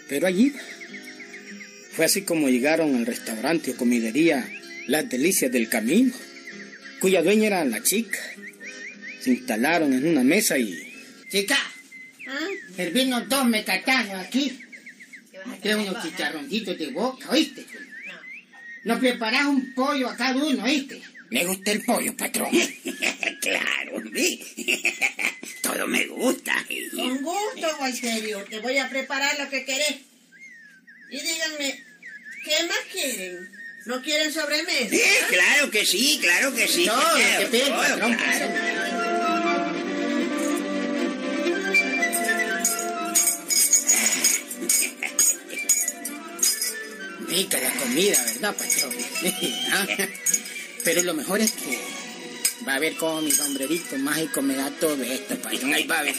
pero 0.07 0.27
allí. 0.27 0.53
Fue 1.91 2.05
así 2.05 2.21
como 2.21 2.47
llegaron 2.47 2.95
al 2.95 3.05
restaurante 3.05 3.71
o 3.71 3.75
comidería 3.75 4.49
Las 4.87 5.09
Delicias 5.09 5.51
del 5.51 5.67
Camino, 5.67 6.13
cuya 7.01 7.21
dueña 7.21 7.47
era 7.47 7.65
la 7.65 7.83
chica. 7.83 8.19
Se 9.19 9.31
instalaron 9.31 9.91
en 9.91 10.07
una 10.07 10.23
mesa 10.23 10.57
y... 10.57 10.73
Chica, 11.29 11.57
¿Ah? 12.29 12.47
servirnos 12.77 13.27
dos 13.27 13.45
mecatazos 13.45 14.13
aquí. 14.13 14.57
Trae 15.61 15.75
unos 15.75 16.01
chicharroncitos 16.01 16.77
de 16.79 16.91
boca, 16.91 17.29
¿oíste? 17.29 17.65
Nos 18.87 18.99
preparás 18.99 19.45
un 19.47 19.73
pollo 19.73 20.07
a 20.07 20.15
cada 20.15 20.33
uno, 20.37 20.63
¿oíste? 20.63 21.01
¿Le 21.29 21.43
gusta 21.43 21.73
el 21.73 21.83
pollo, 21.83 22.15
patrón? 22.15 22.49
claro. 23.41 24.01
Todo 25.61 25.87
me 25.87 26.05
gusta. 26.05 26.53
Con 26.95 27.21
gusto, 27.21 27.77
Guayserio. 27.79 28.45
Te 28.45 28.59
voy 28.61 28.77
a 28.77 28.87
preparar 28.87 29.37
lo 29.37 29.49
que 29.49 29.65
querés. 29.65 29.97
Y 31.11 31.19
díganme, 31.19 31.83
¿qué 32.45 32.63
más 32.65 32.77
quieren? 32.89 33.49
¿No 33.87 34.01
quieren 34.01 34.31
sobremesa? 34.31 34.89
Sí, 34.89 35.01
claro 35.27 35.69
que 35.69 35.85
sí, 35.85 36.19
claro 36.21 36.55
que 36.55 36.67
sí. 36.69 36.85
Todo 36.85 37.49
que 37.51 37.59
Todo, 37.59 37.75
patrón, 37.75 38.13
claro. 38.13 38.96
Rica 47.37 47.59
la 47.61 47.71
comida, 47.71 48.17
¿verdad, 48.25 48.55
patrón? 48.55 48.93
Ah, 49.71 49.87
Pero 50.83 51.03
lo 51.03 51.13
mejor 51.13 51.39
es 51.39 51.51
que 51.51 51.77
va 52.67 52.75
a 52.75 52.79
ver 52.79 52.95
cómo 52.95 53.21
mi 53.21 53.29
sombrerito 53.31 53.95
mágico 53.99 54.41
me 54.41 54.55
da 54.55 54.71
todo 54.71 55.03
esto, 55.03 55.35
patrón. 55.37 55.71
Ahí 55.71 55.85
va 55.85 55.99
a 55.99 56.03
ver. 56.03 56.15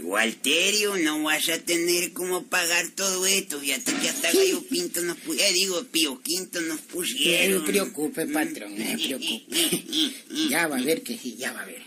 Walterio, 0.00 0.96
no 0.96 1.22
vas 1.22 1.48
a 1.50 1.58
tener 1.60 2.12
cómo 2.12 2.42
pagar 2.48 2.88
todo 2.96 3.24
esto. 3.24 3.60
Fíjate 3.60 3.92
que 3.94 4.08
hasta 4.08 4.32
Gallo 4.32 4.60
Pinto 4.68 5.00
nos 5.02 5.16
pusieron. 5.18 5.50
Eh, 5.50 5.54
digo, 5.54 5.84
Pío 5.84 6.20
Quinto 6.20 6.60
nos 6.62 6.80
No 6.80 6.86
pusieron. 6.88 7.62
me 7.62 7.68
preocupe, 7.68 8.26
patrón, 8.26 8.76
no 8.76 8.84
me 8.84 8.98
preocupe. 8.98 10.14
Ya 10.50 10.66
va 10.66 10.78
a 10.78 10.82
ver 10.82 11.02
que 11.04 11.16
sí, 11.16 11.36
ya 11.38 11.52
va 11.52 11.60
a 11.62 11.66
ver. 11.66 11.82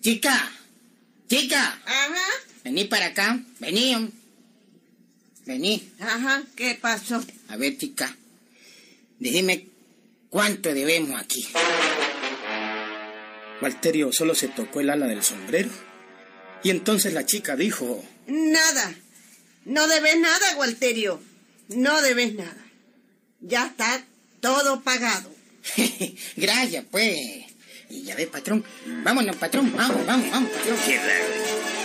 Chica, 0.00 0.50
chica, 1.28 1.78
Ajá, 1.84 2.24
vení 2.64 2.84
para 2.86 3.06
acá, 3.06 3.38
vení. 3.60 4.10
Vení. 5.48 5.90
ajá, 5.98 6.42
¿qué 6.56 6.78
pasó? 6.78 7.24
A 7.48 7.56
ver, 7.56 7.78
chica, 7.78 8.14
decime 9.18 9.66
cuánto 10.28 10.74
debemos 10.74 11.18
aquí. 11.18 11.42
Walterio 13.62 14.12
solo 14.12 14.34
se 14.34 14.48
tocó 14.48 14.80
el 14.80 14.90
ala 14.90 15.06
del 15.06 15.22
sombrero. 15.22 15.70
Y 16.62 16.68
entonces 16.68 17.14
la 17.14 17.24
chica 17.24 17.56
dijo, 17.56 18.04
Nada. 18.26 18.94
No 19.64 19.88
debes 19.88 20.18
nada, 20.20 20.56
Walterio. 20.58 21.18
No 21.68 22.02
debes 22.02 22.34
nada. 22.34 22.66
Ya 23.40 23.68
está 23.68 24.04
todo 24.40 24.82
pagado. 24.82 25.34
Gracias, 26.36 26.84
pues. 26.90 27.16
Y 27.88 28.02
ya 28.02 28.14
ves, 28.16 28.26
patrón. 28.26 28.62
Vámonos, 29.02 29.36
patrón. 29.36 29.72
Vamos, 29.74 30.04
vamos, 30.04 30.30
vamos, 30.30 30.50
patrón. 30.50 30.76
Qué 30.84 30.98
raro. 30.98 31.77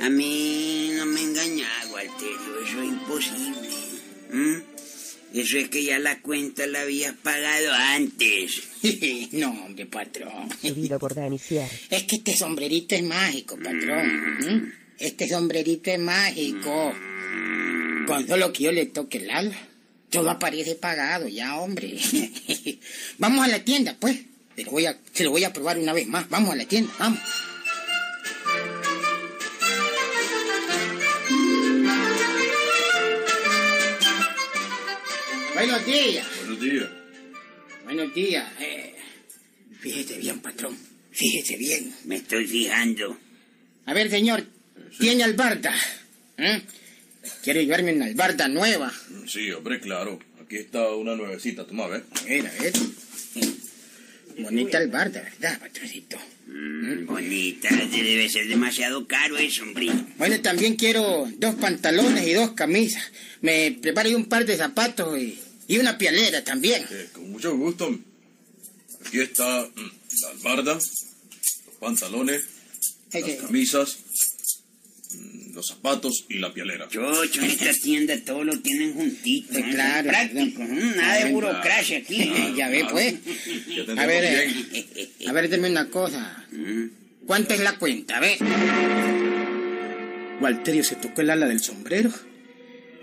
A 0.00 0.08
mí 0.08 0.92
no 0.96 1.04
me 1.06 1.20
engaña, 1.20 1.68
Walterio, 1.92 2.64
eso 2.64 2.82
es 2.82 2.88
imposible. 2.88 3.68
Eso 5.34 5.58
es 5.58 5.68
que 5.68 5.84
ya 5.84 5.98
la 5.98 6.20
cuenta 6.20 6.66
la 6.66 6.82
habías 6.82 7.14
pagado 7.14 7.72
antes. 7.72 8.62
no, 9.32 9.50
hombre, 9.50 9.86
patrón. 9.86 10.48
Por. 10.98 11.14
Es 11.90 12.02
que 12.04 12.16
este 12.16 12.36
sombrerito 12.36 12.94
es 12.94 13.02
mágico, 13.02 13.56
patrón. 13.56 14.38
¿Mm? 14.38 14.72
Este 14.98 15.28
sombrerito 15.28 15.90
es 15.90 15.98
mágico. 15.98 16.94
Con 18.06 18.26
solo 18.26 18.52
que 18.52 18.64
yo 18.64 18.72
le 18.72 18.86
toque 18.86 19.18
el 19.18 19.30
ala, 19.30 19.56
todo 20.08 20.30
aparece 20.30 20.74
pagado 20.76 21.28
ya, 21.28 21.58
hombre. 21.58 21.96
vamos 23.18 23.44
a 23.44 23.48
la 23.48 23.62
tienda, 23.62 23.96
pues. 24.00 24.18
Se 24.56 24.64
lo, 24.64 24.72
voy 24.72 24.86
a, 24.86 24.98
se 25.12 25.24
lo 25.24 25.30
voy 25.30 25.44
a 25.44 25.52
probar 25.52 25.78
una 25.78 25.92
vez 25.92 26.08
más. 26.08 26.28
Vamos 26.28 26.52
a 26.52 26.56
la 26.56 26.64
tienda, 26.64 26.92
vamos. 26.98 27.20
Buenos 35.60 35.84
días. 35.84 36.26
Buenos 36.38 36.60
días. 36.62 36.88
Buenos 37.84 38.14
días. 38.14 38.48
Eh, 38.60 38.94
fíjese 39.78 40.16
bien, 40.16 40.40
patrón. 40.40 40.74
Fíjese 41.10 41.58
bien. 41.58 41.94
Me 42.06 42.16
estoy 42.16 42.46
fijando. 42.46 43.18
A 43.84 43.92
ver, 43.92 44.08
señor, 44.08 44.46
¿tiene 44.98 45.22
albarda? 45.22 45.74
¿Eh? 46.38 46.62
Quiero 47.42 47.60
llevarme 47.60 47.92
una 47.92 48.06
albarda 48.06 48.48
nueva. 48.48 48.90
Sí, 49.26 49.52
hombre, 49.52 49.80
claro. 49.80 50.18
Aquí 50.42 50.56
está 50.56 50.94
una 50.94 51.14
nuevecita, 51.14 51.66
toma, 51.66 51.84
a 51.84 51.88
ver. 51.88 52.04
A 52.10 52.24
ver, 52.24 52.46
a 52.46 52.62
ver. 52.62 52.72
Bonita 54.38 54.78
albarda, 54.78 55.20
¿verdad, 55.20 55.60
patroncito? 55.60 56.16
Mm, 56.46 57.04
bonita, 57.04 57.68
debe 57.68 58.30
ser 58.30 58.48
demasiado 58.48 59.06
caro 59.06 59.36
eso, 59.36 59.62
hombre. 59.62 59.88
Bueno, 60.16 60.40
también 60.40 60.76
quiero 60.76 61.28
dos 61.36 61.56
pantalones 61.56 62.26
y 62.26 62.32
dos 62.32 62.52
camisas. 62.52 63.12
Me 63.42 63.76
prepare 63.82 64.16
un 64.16 64.24
par 64.24 64.46
de 64.46 64.56
zapatos 64.56 65.18
y, 65.18 65.38
y 65.70 65.78
una 65.78 65.96
pialera 65.96 66.42
también. 66.42 66.84
Eh, 66.90 67.08
con 67.12 67.30
mucho 67.30 67.56
gusto. 67.56 67.96
Aquí 69.06 69.20
está 69.20 69.62
mm, 69.62 69.90
la 70.22 70.28
albarda, 70.30 70.74
los 70.74 71.76
pantalones, 71.78 72.42
las 73.12 73.22
camisas, 73.36 73.98
mm, 75.14 75.54
los 75.54 75.68
zapatos 75.68 76.24
y 76.28 76.38
la 76.40 76.52
pialera. 76.52 76.88
Chocho, 76.88 77.40
en 77.42 77.50
esta 77.52 77.72
tienda 77.72 78.18
todo 78.24 78.42
lo 78.42 78.58
tienen 78.58 78.94
juntito. 78.94 79.60
Claro, 79.70 80.08
Práctico, 80.08 80.64
nada 80.64 81.24
de 81.24 81.32
burocracia 81.32 81.98
aquí. 81.98 82.20
¿eh? 82.20 82.52
ya 82.56 82.68
ve, 82.68 82.84
pues. 82.90 83.14
Ya 83.68 84.02
A 84.02 84.06
ver, 84.06 84.24
eh, 84.24 85.10
a 85.28 85.32
ver, 85.32 85.48
deme 85.48 85.70
una 85.70 85.88
cosa. 85.88 86.48
¿Cuánto 87.26 87.54
es 87.54 87.60
la 87.60 87.78
cuenta? 87.78 88.16
A 88.16 88.20
ver. 88.20 88.38
Walterio 90.40 90.82
se 90.82 90.96
tocó 90.96 91.20
el 91.20 91.30
ala 91.30 91.46
del 91.46 91.60
sombrero. 91.60 92.10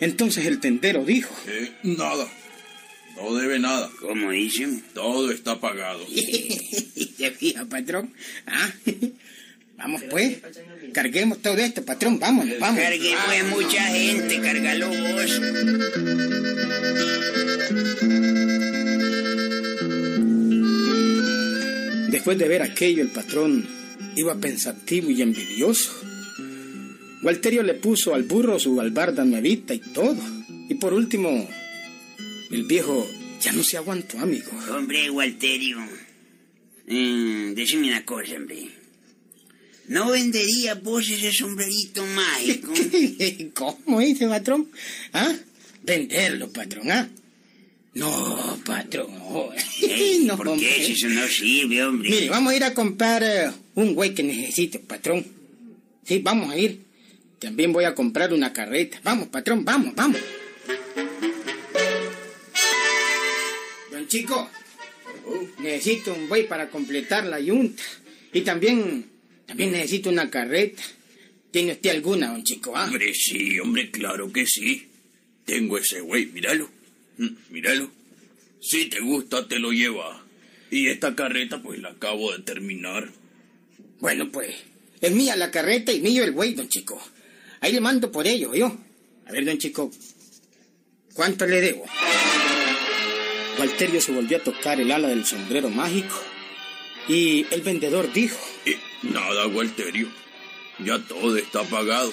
Entonces 0.02 0.46
el 0.46 0.60
tendero 0.60 1.06
dijo, 1.06 1.34
Eh, 1.48 1.72
nada. 1.84 2.28
No 3.18 3.34
debe 3.36 3.60
nada. 3.60 3.90
¿Cómo 4.00 4.32
dicen? 4.32 4.84
Todo 4.94 5.32
está 5.32 5.60
pagado. 5.60 6.06
¿Se 7.18 7.32
fija, 7.32 7.66
patrón? 7.66 8.14
¿Ah? 8.46 8.72
Vamos, 9.78 10.04
pues. 10.10 10.38
Carguemos 10.94 11.42
todo 11.42 11.58
esto, 11.58 11.84
patrón. 11.84 12.20
Vámonos, 12.20 12.58
vamos. 12.60 12.80
Cargue 12.80 13.14
pues 13.26 13.44
mucha 13.46 13.84
gente, 13.88 14.40
cargalo 14.40 14.88
vos. 14.90 15.42
Después 22.12 22.38
de 22.38 22.48
ver 22.48 22.62
aquello, 22.62 23.04
el 23.04 23.10
patrón 23.10 23.68
iba 24.16 24.36
pensativo 24.36 25.10
y 25.12 25.22
envidioso. 25.22 25.92
Walterio 27.24 27.64
le 27.64 27.74
puso 27.74 28.14
al 28.14 28.24
burro 28.24 28.60
su 28.60 28.80
albarda 28.80 29.26
nuevita 29.26 29.74
y 29.74 29.80
todo. 29.80 30.18
Y 30.70 30.76
por 30.76 30.94
último, 30.94 31.48
el 32.52 32.64
viejo 32.64 33.08
ya 33.42 33.52
no 33.52 33.64
se 33.64 33.78
aguantó, 33.78 34.20
amigo. 34.20 34.52
Hombre, 34.72 35.10
Walterio. 35.10 35.78
Mm, 36.88 37.54
decime 37.54 37.88
una 37.90 38.06
cosa, 38.06 38.36
hombre. 38.36 38.70
¿No 39.88 40.12
vendería 40.12 40.76
vos 40.76 41.10
ese 41.10 41.32
sombrerito 41.32 42.06
mágico? 42.06 42.74
¿Cómo 43.54 44.00
dice, 44.00 44.28
patrón? 44.28 44.70
¿Ah? 45.14 45.34
Venderlo, 45.84 46.52
patrón, 46.52 46.92
¿ah? 46.92 47.08
No, 47.94 48.60
patrón. 48.66 49.08
no. 49.18 49.50
Ey, 49.82 50.24
no, 50.26 50.36
¿Por 50.38 50.50
hombre. 50.50 50.68
qué? 50.68 50.92
Eso 50.92 51.08
no 51.08 51.26
sirve, 51.28 51.84
hombre. 51.84 52.10
Mire, 52.10 52.30
vamos 52.30 52.54
a 52.54 52.56
ir 52.56 52.64
a 52.64 52.74
comprar 52.74 53.24
eh, 53.24 53.52
un 53.76 53.96
güey 53.96 54.14
que 54.14 54.24
necesite, 54.24 54.80
patrón. 54.80 55.26
Sí, 56.04 56.20
vamos 56.20 56.52
a 56.52 56.58
ir. 56.58 56.82
También 57.40 57.72
voy 57.72 57.86
a 57.86 57.96
comprar 57.96 58.34
una 58.34 58.52
carreta. 58.52 59.00
Vamos, 59.04 59.28
patrón, 59.30 59.64
vamos, 59.64 59.96
vamos. 59.96 60.20
Chico, 64.08 64.50
necesito 65.60 66.14
un 66.14 66.28
buey 66.30 66.48
para 66.48 66.70
completar 66.70 67.26
la 67.26 67.40
yunta. 67.40 67.84
Y 68.34 68.42
también, 68.42 69.06
también 69.46 69.72
necesito 69.72 70.10
una 70.10 70.30
carreta. 70.30 70.84
¿Tiene 71.52 71.74
usted 71.74 71.90
alguna, 71.92 72.28
don 72.32 72.44
Chico? 72.44 72.76
ah? 72.76 72.86
Hombre, 72.86 73.14
sí, 73.14 73.60
hombre, 73.60 73.90
claro 73.92 74.32
que 74.32 74.46
sí. 74.46 74.88
Tengo 75.46 75.78
ese 75.78 76.02
güey, 76.02 76.26
míralo. 76.28 76.70
Mm, 77.18 77.28
Míralo. 77.50 77.90
Si 78.60 78.86
te 78.86 79.00
gusta, 79.00 79.48
te 79.48 79.60
lo 79.60 79.72
lleva. 79.72 80.24
Y 80.70 80.88
esta 80.88 81.16
carreta, 81.16 81.62
pues 81.62 81.80
la 81.80 81.90
acabo 81.90 82.34
de 82.36 82.44
terminar. 82.44 83.10
Bueno, 84.00 84.30
pues, 84.32 84.54
es 85.00 85.12
mía 85.12 85.36
la 85.36 85.50
carreta 85.50 85.92
y 85.94 86.02
mío 86.02 86.24
el 86.24 86.34
güey, 86.34 86.54
don 86.54 86.68
Chico. 86.68 87.02
Ahí 87.62 87.72
le 87.72 87.80
mando 87.80 88.12
por 88.12 88.28
ello, 88.28 88.54
yo. 88.54 88.78
A 89.26 89.32
ver, 89.32 89.46
don 89.46 89.58
Chico, 89.58 89.90
¿cuánto 91.14 91.48
le 91.48 91.62
debo? 91.62 91.86
Walterio 93.60 94.02
se 94.02 94.12
volvió 94.12 94.38
a 94.38 94.42
tocar 94.42 94.80
el 94.80 94.92
ala 94.92 95.08
del 95.08 95.26
sombrero 95.26 95.70
mágico. 95.70 96.16
Y 97.08 97.46
el 97.52 97.62
vendedor 97.62 98.12
dijo, 98.14 98.38
Eh, 98.66 98.78
nada, 99.04 99.48
Walterio. 99.48 100.08
Ya 100.80 101.00
todo 101.00 101.38
está 101.38 101.64
pagado. 101.64 102.12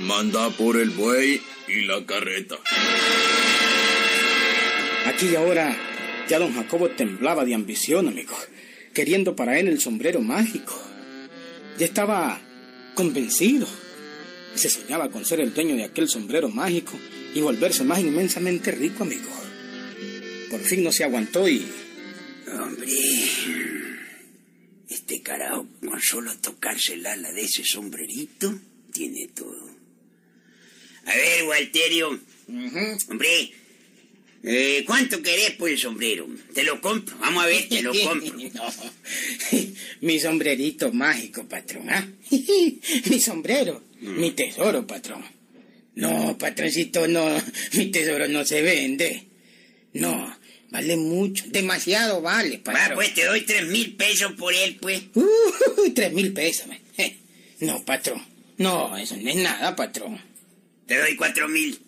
Manda 0.00 0.50
por 0.50 0.76
el 0.76 0.90
buey 0.90 1.40
y 1.68 1.82
la 1.82 2.04
carreta. 2.04 2.56
Aquí 5.06 5.26
y 5.26 5.36
ahora 5.36 5.76
ya 6.28 6.38
don 6.38 6.54
Jacobo 6.54 6.88
temblaba 6.90 7.44
de 7.44 7.54
ambición, 7.54 8.08
amigo. 8.08 8.36
queriendo 8.94 9.34
para 9.36 9.58
él 9.58 9.68
el 9.68 9.80
sombrero 9.80 10.20
mágico. 10.20 10.80
Ya 11.78 11.86
estaba 11.86 12.40
convencido. 12.94 13.66
Se 14.54 14.68
soñaba 14.70 15.10
con 15.10 15.24
ser 15.24 15.40
el 15.40 15.52
dueño 15.52 15.74
de 15.74 15.84
aquel 15.84 16.08
sombrero 16.08 16.48
mágico 16.48 16.96
y 17.34 17.40
volverse 17.40 17.82
más 17.82 17.98
inmensamente 17.98 18.70
rico, 18.70 19.02
amigo. 19.02 19.28
Por 20.54 20.62
fin 20.62 20.84
no 20.84 20.92
se 20.92 21.02
aguantó 21.02 21.48
y... 21.48 21.66
Hombre, 22.46 22.86
este 24.88 25.20
carajo 25.20 25.66
con 25.84 26.00
solo 26.00 26.32
tocarse 26.38 26.94
el 26.94 27.04
ala 27.06 27.32
de 27.32 27.42
ese 27.42 27.64
sombrerito 27.64 28.56
tiene 28.92 29.26
todo. 29.34 29.68
A 31.06 31.16
ver, 31.16 31.42
Walterio, 31.48 32.20
hombre, 33.08 33.52
eh, 34.44 34.84
¿cuánto 34.86 35.20
querés 35.22 35.50
por 35.56 35.70
el 35.70 35.76
sombrero? 35.76 36.28
Te 36.54 36.62
lo 36.62 36.80
compro, 36.80 37.18
vamos 37.18 37.42
a 37.42 37.46
ver, 37.48 37.68
te 37.68 37.82
lo 37.82 37.92
compro. 38.04 38.38
No, 38.54 38.72
mi 40.02 40.20
sombrerito 40.20 40.92
mágico, 40.92 41.48
patrón. 41.48 41.90
¿ah? 41.90 42.08
mi 42.30 43.20
sombrero, 43.20 43.82
mi 43.98 44.30
tesoro, 44.30 44.86
patrón. 44.86 45.24
No, 45.96 46.38
patroncito, 46.38 47.08
no, 47.08 47.42
mi 47.72 47.86
tesoro 47.86 48.28
no 48.28 48.44
se 48.44 48.62
vende. 48.62 49.34
No, 49.94 50.33
vale 50.74 50.96
mucho, 50.96 51.44
demasiado 51.48 52.20
vale, 52.20 52.58
Va, 52.58 52.72
patrón. 52.72 52.94
pues 52.96 53.14
te 53.14 53.24
doy 53.24 53.42
tres 53.42 53.66
mil 53.68 53.94
pesos 53.94 54.32
por 54.32 54.52
él, 54.52 54.76
pues. 54.80 55.02
Uy, 55.14 55.90
tres 55.94 56.12
mil 56.12 56.32
pesos. 56.32 56.66
Eh, 56.98 57.16
No, 57.60 57.84
patrón. 57.84 58.22
No, 58.58 58.96
eso 58.96 59.16
no 59.16 59.28
es 59.30 59.36
nada, 59.36 59.74
patrón. 59.76 60.20
Te 60.86 60.98
doy 60.98 61.16
cuatro 61.16 61.48
mil. 61.48 61.78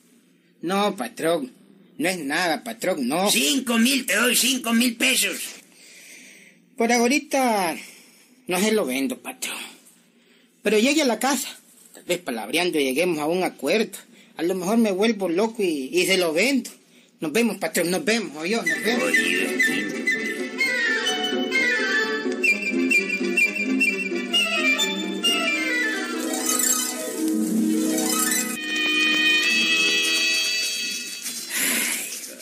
No, 0.62 0.96
patrón. 0.96 1.52
No 1.98 2.08
es 2.08 2.18
nada, 2.18 2.62
patrón, 2.64 3.06
no. 3.08 3.30
Cinco 3.30 3.78
mil, 3.78 4.06
te 4.06 4.14
doy 4.16 4.36
cinco 4.36 4.72
mil 4.72 4.96
pesos. 4.96 5.36
Por 6.76 6.92
ahorita 6.92 7.76
no 8.46 8.60
se 8.60 8.72
lo 8.72 8.84
vendo, 8.86 9.18
patrón. 9.18 9.56
Pero 10.62 10.78
llegue 10.78 11.02
a 11.02 11.06
la 11.06 11.18
casa. 11.18 11.48
Tal 11.94 12.04
vez 12.04 12.18
palabreando 12.18 12.78
lleguemos 12.78 13.18
a 13.18 13.26
un 13.26 13.42
acuerdo. 13.44 13.98
A 14.36 14.42
lo 14.42 14.54
mejor 14.54 14.76
me 14.76 14.92
vuelvo 14.92 15.28
loco 15.28 15.62
y, 15.62 15.88
y 15.92 16.06
se 16.06 16.18
lo 16.18 16.32
vendo. 16.32 16.70
Nos 17.20 17.32
vemos, 17.32 17.56
patrón, 17.58 17.90
nos 17.90 18.04
vemos, 18.04 18.36
oye, 18.36 18.56
nos 18.56 18.82
vemos. 18.84 19.04
Oye, 19.04 20.66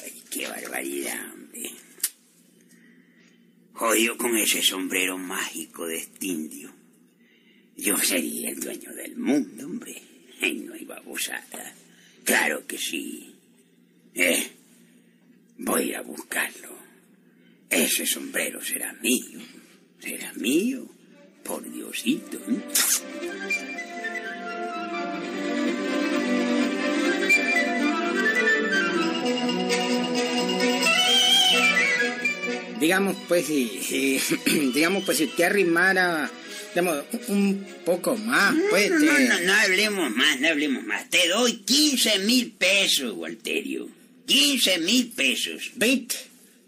Ay, 0.03 0.23
qué 0.31 0.47
barbaridad, 0.49 1.33
hombre. 1.33 1.71
Jodido 3.73 4.17
con 4.17 4.37
ese 4.37 4.63
sombrero 4.63 5.19
mágico 5.19 5.87
de 5.87 5.99
este 5.99 6.27
indio. 6.27 6.73
Yo 7.77 7.97
sería 7.97 8.51
el 8.51 8.61
dueño 8.61 8.93
del 8.95 9.17
mundo, 9.17 9.67
hombre. 9.67 10.03
No 10.41 10.75
hay 10.75 10.85
babosada. 10.85 11.75
Claro 12.25 12.67
que 12.67 12.79
sí. 12.79 13.35
Eh, 14.15 14.51
voy 15.65 15.95
a 15.95 16.03
buscarlo. 16.03 16.75
Ese 17.71 18.07
sombrero 18.07 18.63
será 18.63 18.93
mío. 18.95 19.41
Será 19.99 20.33
mío. 20.35 20.87
Por 21.43 21.63
Diosito. 21.71 22.39
¿eh? 22.49 23.75
Digamos, 32.81 33.17
pues, 33.29 33.47
si, 33.47 33.69
si- 33.81 34.21
digamos, 34.75 35.05
pues, 35.05 35.19
si 35.19 35.25
usted 35.25 35.45
arrimara, 35.45 36.31
digamos, 36.75 37.05
un 37.29 37.67
poco 37.85 38.17
más, 38.17 38.55
pues, 38.71 38.91
No, 38.91 38.99
no, 39.01 39.17
eh, 39.19 39.29
no, 39.29 39.41
no 39.41 39.55
hablemos 39.55 40.11
más, 40.11 40.41
no 40.41 40.49
hablemos 40.49 40.85
más. 40.85 41.09
Te 41.09 41.29
doy 41.29 41.59
15 41.59 42.19
mil 42.21 42.53
pesos, 42.53 43.13
Walterio. 43.17 43.89
15 44.27 44.79
mil 44.79 45.09
pesos. 45.09 45.73
20. 45.77 46.17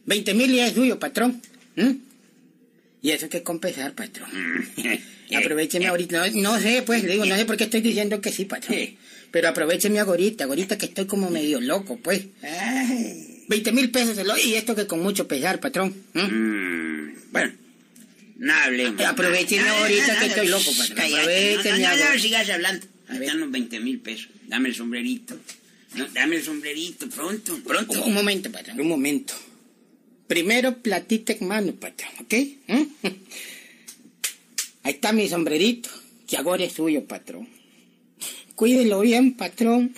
20 0.07 0.35
mil 0.35 0.51
y 0.53 0.61
es 0.61 0.75
suyo, 0.75 0.99
patrón. 0.99 1.40
¿Mm? 1.77 1.92
Y 3.03 3.11
eso 3.11 3.29
que 3.29 3.42
compensar, 3.42 3.95
patrón. 3.95 4.31
Aprovecheme 5.37 5.87
ahorita. 5.87 6.29
No, 6.29 6.55
no 6.55 6.61
sé, 6.61 6.83
pues, 6.83 7.05
le 7.05 7.12
digo, 7.12 7.25
no 7.25 7.37
sé 7.37 7.45
por 7.45 7.57
qué 7.57 7.64
estoy 7.64 7.81
diciendo 7.81 8.21
que 8.21 8.33
sí, 8.33 8.45
patrón. 8.45 8.79
Pero 9.31 9.49
aprovecheme 9.49 9.99
ahorita, 9.99 10.45
ahorita 10.45 10.79
que 10.79 10.87
estoy 10.87 11.07
como 11.07 11.31
medio 11.31 11.61
loco, 11.61 11.99
pues. 11.99 12.27
20 13.49 13.73
mil 13.73 13.90
pesos 13.90 14.16
se 14.16 14.25
lo 14.25 14.37
y 14.37 14.55
esto 14.55 14.75
que 14.75 14.87
con 14.87 15.03
mucho 15.03 15.29
pesar, 15.29 15.61
patrón. 15.61 15.95
¿Mm? 16.14 16.21
Mm, 16.21 17.14
bueno, 17.33 17.53
no 18.38 18.55
hablemos. 18.55 19.01
Aprovecheme 19.05 19.69
ahorita 19.69 20.07
no, 20.07 20.14
no, 20.14 20.21
que 20.21 20.27
estoy 20.27 20.49
loco, 20.49 20.71
patrón. 20.77 20.99
Aprovecheme 20.99 21.79
No, 21.79 21.97
no, 21.97 22.19
sigas 22.19 22.51
hablando. 22.51 22.87
Están 23.09 23.40
los 23.40 23.51
20 23.51 23.81
mil 23.81 24.01
pesos. 24.01 24.29
Dame 24.49 24.69
el 24.69 24.75
sombrerito. 24.75 25.38
No, 25.94 26.07
dame 26.09 26.37
el 26.37 26.44
sombrerito, 26.44 27.09
pronto, 27.09 27.59
pronto. 27.64 28.03
Un 28.05 28.14
momento, 28.14 28.51
patrón, 28.53 28.81
un 28.81 28.88
momento. 28.88 29.35
Primero 30.27 30.77
platita 30.79 31.33
en 31.33 31.46
mano, 31.49 31.72
patrón, 31.75 32.11
¿ok? 32.20 32.35
¿Mm? 32.66 32.83
Ahí 34.83 34.92
está 34.92 35.12
mi 35.12 35.29
sombrerito, 35.29 35.88
que 36.27 36.37
ahora 36.37 36.64
es 36.64 36.72
suyo, 36.72 37.05
patrón. 37.07 37.49
Cuídelo 38.55 39.01
bien, 39.01 39.35
patrón. 39.35 39.94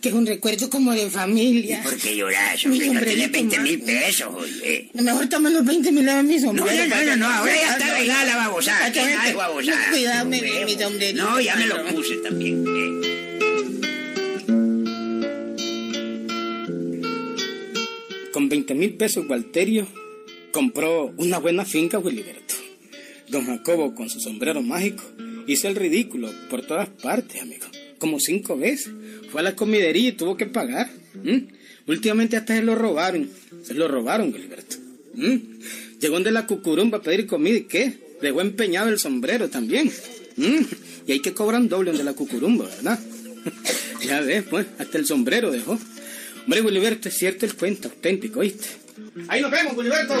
Que 0.00 0.08
es 0.10 0.14
un 0.14 0.26
recuerdo 0.26 0.70
como 0.70 0.92
de 0.92 1.10
familia. 1.10 1.82
¿Por 1.82 1.96
qué 1.98 2.14
lloras, 2.16 2.64
Mi 2.66 2.80
hombre? 2.88 2.94
No 2.94 3.00
tienes 3.04 3.24
sombrerito 3.26 3.32
20 3.32 3.58
mil 3.60 3.80
pesos, 3.82 4.28
oye. 4.34 4.90
Mejor 4.94 5.28
toma 5.28 5.50
los 5.50 5.64
20 5.64 5.90
mil 5.92 6.08
a 6.08 6.22
mi 6.22 6.36
No, 6.36 6.40
sombrero. 6.40 6.68
no, 6.70 6.84
no, 6.86 6.94
patrón. 6.94 7.18
no, 7.18 7.26
ahora 7.28 7.52
ya 7.56 7.72
está 7.72 7.86
No, 7.86 7.92
arreglada 7.92 8.24
la 8.26 8.36
babosada. 8.36 8.90
Bien 8.90 10.28
mi 10.28 10.74
sombrerito. 10.78 11.22
No, 11.24 11.40
ya 11.40 11.56
me 11.56 11.66
lo 11.66 11.84
puse 11.88 12.16
también. 12.18 12.64
eh. 12.66 13.19
20 18.50 18.74
mil 18.74 18.94
pesos, 18.94 19.26
Walterio 19.28 19.86
compró 20.50 21.14
una 21.16 21.38
buena 21.38 21.64
finca, 21.64 22.00
Wiliberto. 22.00 22.54
Don 23.28 23.46
Jacobo, 23.46 23.94
con 23.94 24.10
su 24.10 24.18
sombrero 24.18 24.60
mágico, 24.60 25.04
hizo 25.46 25.68
el 25.68 25.76
ridículo 25.76 26.28
por 26.50 26.62
todas 26.62 26.88
partes, 26.88 27.40
amigo. 27.40 27.66
Como 27.98 28.18
cinco 28.18 28.56
veces. 28.56 28.90
Fue 29.30 29.40
a 29.40 29.44
la 29.44 29.54
comidería 29.54 30.08
y 30.08 30.12
tuvo 30.12 30.36
que 30.36 30.46
pagar. 30.46 30.90
Últimamente 31.86 32.36
hasta 32.36 32.56
se 32.56 32.62
lo 32.62 32.74
robaron. 32.74 33.30
Se 33.62 33.72
lo 33.72 33.86
robaron, 33.86 34.32
Wiliberto. 34.32 34.76
¿m? 35.16 35.42
Llegó 36.00 36.18
de 36.18 36.32
la 36.32 36.48
cucurumba 36.48 36.98
a 36.98 37.02
pedir 37.02 37.28
comida 37.28 37.56
y 37.56 37.64
¿qué? 37.64 37.98
Dejó 38.20 38.40
empeñado 38.40 38.88
el 38.88 38.98
sombrero 38.98 39.48
también. 39.48 39.92
Y 41.06 41.12
hay 41.12 41.20
que 41.20 41.34
cobran 41.34 41.68
doble 41.68 41.92
de 41.92 42.02
la 42.02 42.14
cucurumba, 42.14 42.66
¿verdad? 42.66 42.98
ya 44.04 44.20
ves, 44.22 44.42
pues, 44.50 44.66
hasta 44.78 44.98
el 44.98 45.06
sombrero 45.06 45.52
dejó. 45.52 45.78
Hombre, 46.50 46.62
Wiliberto, 46.62 47.08
es 47.08 47.16
cierto 47.16 47.46
el 47.46 47.54
cuento, 47.54 47.86
auténtico, 47.86 48.40
¿oíste? 48.40 48.66
Ahí 49.28 49.40
nos 49.40 49.52
vemos, 49.52 49.76
Wiliberto. 49.76 50.14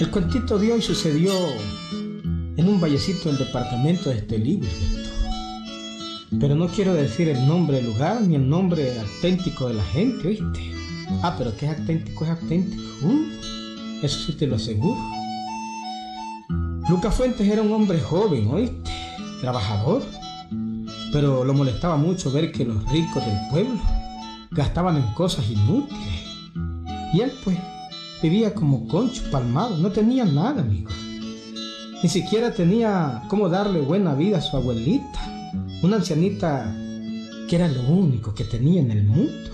El 0.00 0.10
cuentito 0.10 0.58
de 0.58 0.72
hoy 0.72 0.82
sucedió 0.82 1.32
un 2.68 2.80
vallecito 2.80 3.28
del 3.28 3.38
departamento 3.38 4.10
de 4.10 4.18
Estelí. 4.18 4.60
Pero 6.38 6.54
no 6.54 6.68
quiero 6.68 6.92
decir 6.92 7.28
el 7.28 7.46
nombre 7.46 7.78
del 7.78 7.86
lugar 7.86 8.20
ni 8.20 8.34
el 8.34 8.48
nombre 8.48 8.98
auténtico 9.00 9.68
de 9.68 9.74
la 9.74 9.84
gente, 9.84 10.28
¿oíste? 10.28 10.72
Ah, 11.22 11.34
pero 11.38 11.56
que 11.56 11.66
es 11.66 11.78
auténtico, 11.78 12.24
es 12.24 12.30
auténtico. 12.30 12.82
Uh, 13.02 14.04
eso 14.04 14.18
sí 14.26 14.32
te 14.32 14.46
lo 14.46 14.56
aseguro. 14.56 14.98
Lucas 16.88 17.14
Fuentes 17.14 17.48
era 17.48 17.62
un 17.62 17.72
hombre 17.72 17.98
joven, 18.00 18.46
¿oíste? 18.48 18.90
Trabajador. 19.40 20.02
Pero 21.12 21.44
lo 21.44 21.54
molestaba 21.54 21.96
mucho 21.96 22.30
ver 22.30 22.52
que 22.52 22.66
los 22.66 22.84
ricos 22.90 23.24
del 23.24 23.38
pueblo 23.50 23.80
gastaban 24.50 24.96
en 24.96 25.14
cosas 25.14 25.48
inútiles. 25.50 26.24
Y 27.14 27.20
él, 27.22 27.32
pues, 27.42 27.56
vivía 28.22 28.52
como 28.52 28.86
concho 28.86 29.22
palmado, 29.30 29.78
no 29.78 29.90
tenía 29.90 30.26
nada, 30.26 30.60
amigos. 30.60 31.07
Ni 32.02 32.08
siquiera 32.08 32.54
tenía 32.54 33.22
cómo 33.28 33.48
darle 33.48 33.80
buena 33.80 34.14
vida 34.14 34.38
a 34.38 34.40
su 34.40 34.56
abuelita, 34.56 35.52
una 35.82 35.96
ancianita 35.96 36.74
que 37.48 37.56
era 37.56 37.68
lo 37.68 37.82
único 37.82 38.34
que 38.34 38.44
tenía 38.44 38.80
en 38.80 38.90
el 38.90 39.04
mundo. 39.04 39.50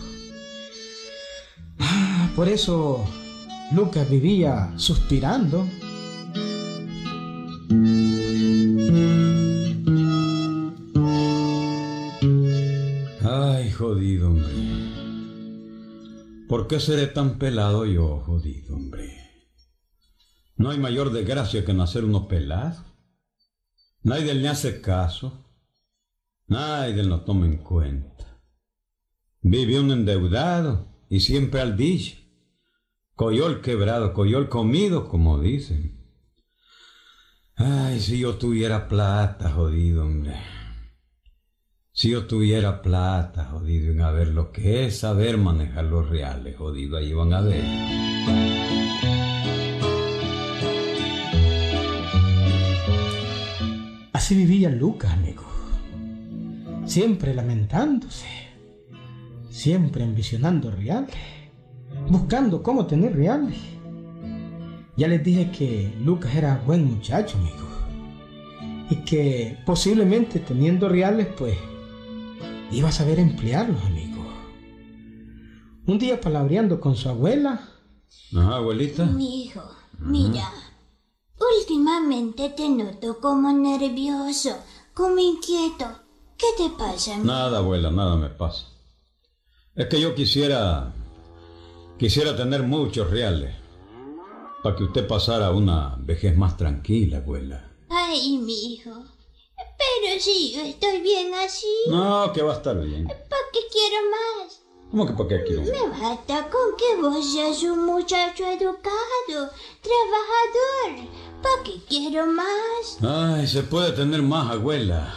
Ah, 1.78 2.28
por 2.36 2.48
eso 2.48 3.04
Lucas 3.72 4.08
vivía 4.10 4.72
suspirando. 4.76 5.66
jodido, 13.74 14.30
hombre. 14.30 14.48
¿Por 16.48 16.66
qué 16.68 16.80
seré 16.80 17.06
tan 17.08 17.38
pelado 17.38 17.84
yo, 17.84 18.20
jodido, 18.20 18.76
hombre? 18.76 19.23
No 20.64 20.70
hay 20.70 20.78
mayor 20.78 21.12
desgracia 21.12 21.62
que 21.62 21.74
nacer 21.74 22.06
unos 22.06 22.24
pelados. 22.24 22.82
Nadie 24.02 24.32
le 24.32 24.48
hace 24.48 24.80
caso. 24.80 25.44
Nadie 26.46 27.02
lo 27.02 27.20
toma 27.20 27.44
en 27.44 27.58
cuenta. 27.58 28.40
Vive 29.42 29.78
un 29.78 29.90
endeudado 29.90 30.88
y 31.10 31.20
siempre 31.20 31.60
al 31.60 31.76
dicho. 31.76 32.16
Coyol 33.14 33.60
quebrado, 33.60 34.14
coyol 34.14 34.48
comido, 34.48 35.06
como 35.06 35.38
dicen. 35.38 36.02
Ay, 37.56 38.00
si 38.00 38.18
yo 38.20 38.36
tuviera 38.36 38.88
plata, 38.88 39.50
jodido, 39.50 40.06
hombre. 40.06 40.40
Si 41.92 42.08
yo 42.08 42.26
tuviera 42.26 42.80
plata, 42.80 43.50
jodido, 43.52 43.92
en 43.92 44.00
a 44.00 44.10
ver 44.12 44.28
lo 44.28 44.50
que 44.50 44.86
es 44.86 45.00
saber 45.00 45.36
manejar 45.36 45.84
los 45.84 46.08
reales, 46.08 46.56
jodido, 46.56 46.96
ahí 46.96 47.12
van 47.12 47.34
a 47.34 47.42
ver. 47.42 48.53
Así 54.24 54.34
vivía 54.36 54.70
Lucas, 54.70 55.12
amigo. 55.12 55.42
Siempre 56.86 57.34
lamentándose, 57.34 58.26
siempre 59.50 60.02
ambicionando 60.02 60.70
reales, 60.70 61.14
buscando 62.08 62.62
cómo 62.62 62.86
tener 62.86 63.14
reales. 63.14 63.58
Ya 64.96 65.08
les 65.08 65.22
dije 65.22 65.50
que 65.50 65.94
Lucas 66.00 66.34
era 66.34 66.56
buen 66.66 66.86
muchacho, 66.86 67.36
amigo. 67.36 67.68
Y 68.88 69.04
que 69.04 69.58
posiblemente 69.66 70.40
teniendo 70.40 70.88
reales, 70.88 71.26
pues, 71.36 71.58
iba 72.72 72.88
a 72.88 72.92
saber 72.92 73.18
emplearlos, 73.18 73.84
amigo. 73.84 74.24
Un 75.84 75.98
día 75.98 76.18
palabreando 76.18 76.80
con 76.80 76.96
su 76.96 77.10
abuela. 77.10 77.60
Ajá, 78.34 78.56
abuelita. 78.56 79.04
Mi 79.04 79.44
hijo, 79.44 79.60
mira. 79.98 80.48
Últimamente 81.66 82.50
te 82.50 82.68
noto 82.68 83.18
como 83.20 83.50
nervioso, 83.50 84.50
como 84.92 85.18
inquieto. 85.18 85.86
¿Qué 86.36 86.48
te 86.58 86.68
pasa? 86.68 87.16
mi- 87.16 87.24
Nada, 87.24 87.56
abuela, 87.58 87.90
nada 87.90 88.16
me 88.16 88.28
pasa. 88.28 88.66
Es 89.74 89.86
que 89.86 89.98
yo 89.98 90.14
quisiera. 90.14 90.92
Quisiera 91.98 92.36
tener 92.36 92.64
muchos 92.64 93.08
reales. 93.10 93.54
Para 94.62 94.76
que 94.76 94.84
usted 94.84 95.08
pasara 95.08 95.52
una 95.52 95.96
vejez 96.00 96.36
más 96.36 96.58
tranquila, 96.58 97.18
abuela. 97.18 97.72
Ay, 97.88 98.36
mi 98.36 98.74
hijo. 98.74 98.90
Pero 99.56 100.20
si 100.20 100.52
yo 100.52 100.60
estoy 100.60 101.00
bien 101.00 101.32
así, 101.32 101.66
No, 101.88 102.30
que 102.34 102.42
va 102.42 102.52
a 102.52 102.56
estar 102.56 102.78
bien. 102.78 103.06
¿para 103.06 103.42
qué 103.54 103.60
quiero 103.72 103.96
más? 104.10 104.60
¿Cómo 104.90 105.06
que 105.06 105.12
para 105.14 105.28
qué 105.28 105.44
quiero? 105.44 105.62
Me 105.62 105.98
basta 105.98 106.48
con 106.50 106.76
que 106.76 107.00
vos 107.02 107.32
seas 107.32 107.62
un 107.64 107.84
muchacho 107.86 108.44
educado, 108.46 109.50
trabajador. 109.82 111.08
¿Para 111.44 111.62
qué 111.62 111.78
quiero 111.86 112.26
más? 112.26 112.98
Ay, 113.02 113.46
se 113.46 113.64
puede 113.64 113.92
tener 113.92 114.22
más, 114.22 114.50
abuela. 114.50 115.14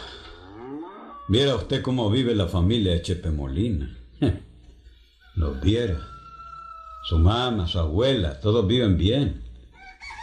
Viera 1.26 1.56
usted 1.56 1.80
cómo 1.80 2.10
vive 2.10 2.34
la 2.34 2.46
familia 2.46 2.92
de 2.92 3.00
Chepe 3.00 3.30
Molina. 3.30 3.98
Los 5.36 5.58
viera. 5.62 6.06
Su 7.08 7.18
mamá, 7.18 7.66
su 7.66 7.78
abuela, 7.78 8.38
todos 8.40 8.66
viven 8.66 8.98
bien. 8.98 9.42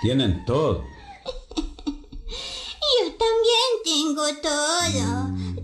Tienen 0.03 0.45
todo. 0.45 0.83
Yo 1.87 3.11
también 3.23 3.71
tengo 3.83 4.25
todo, 4.43 5.09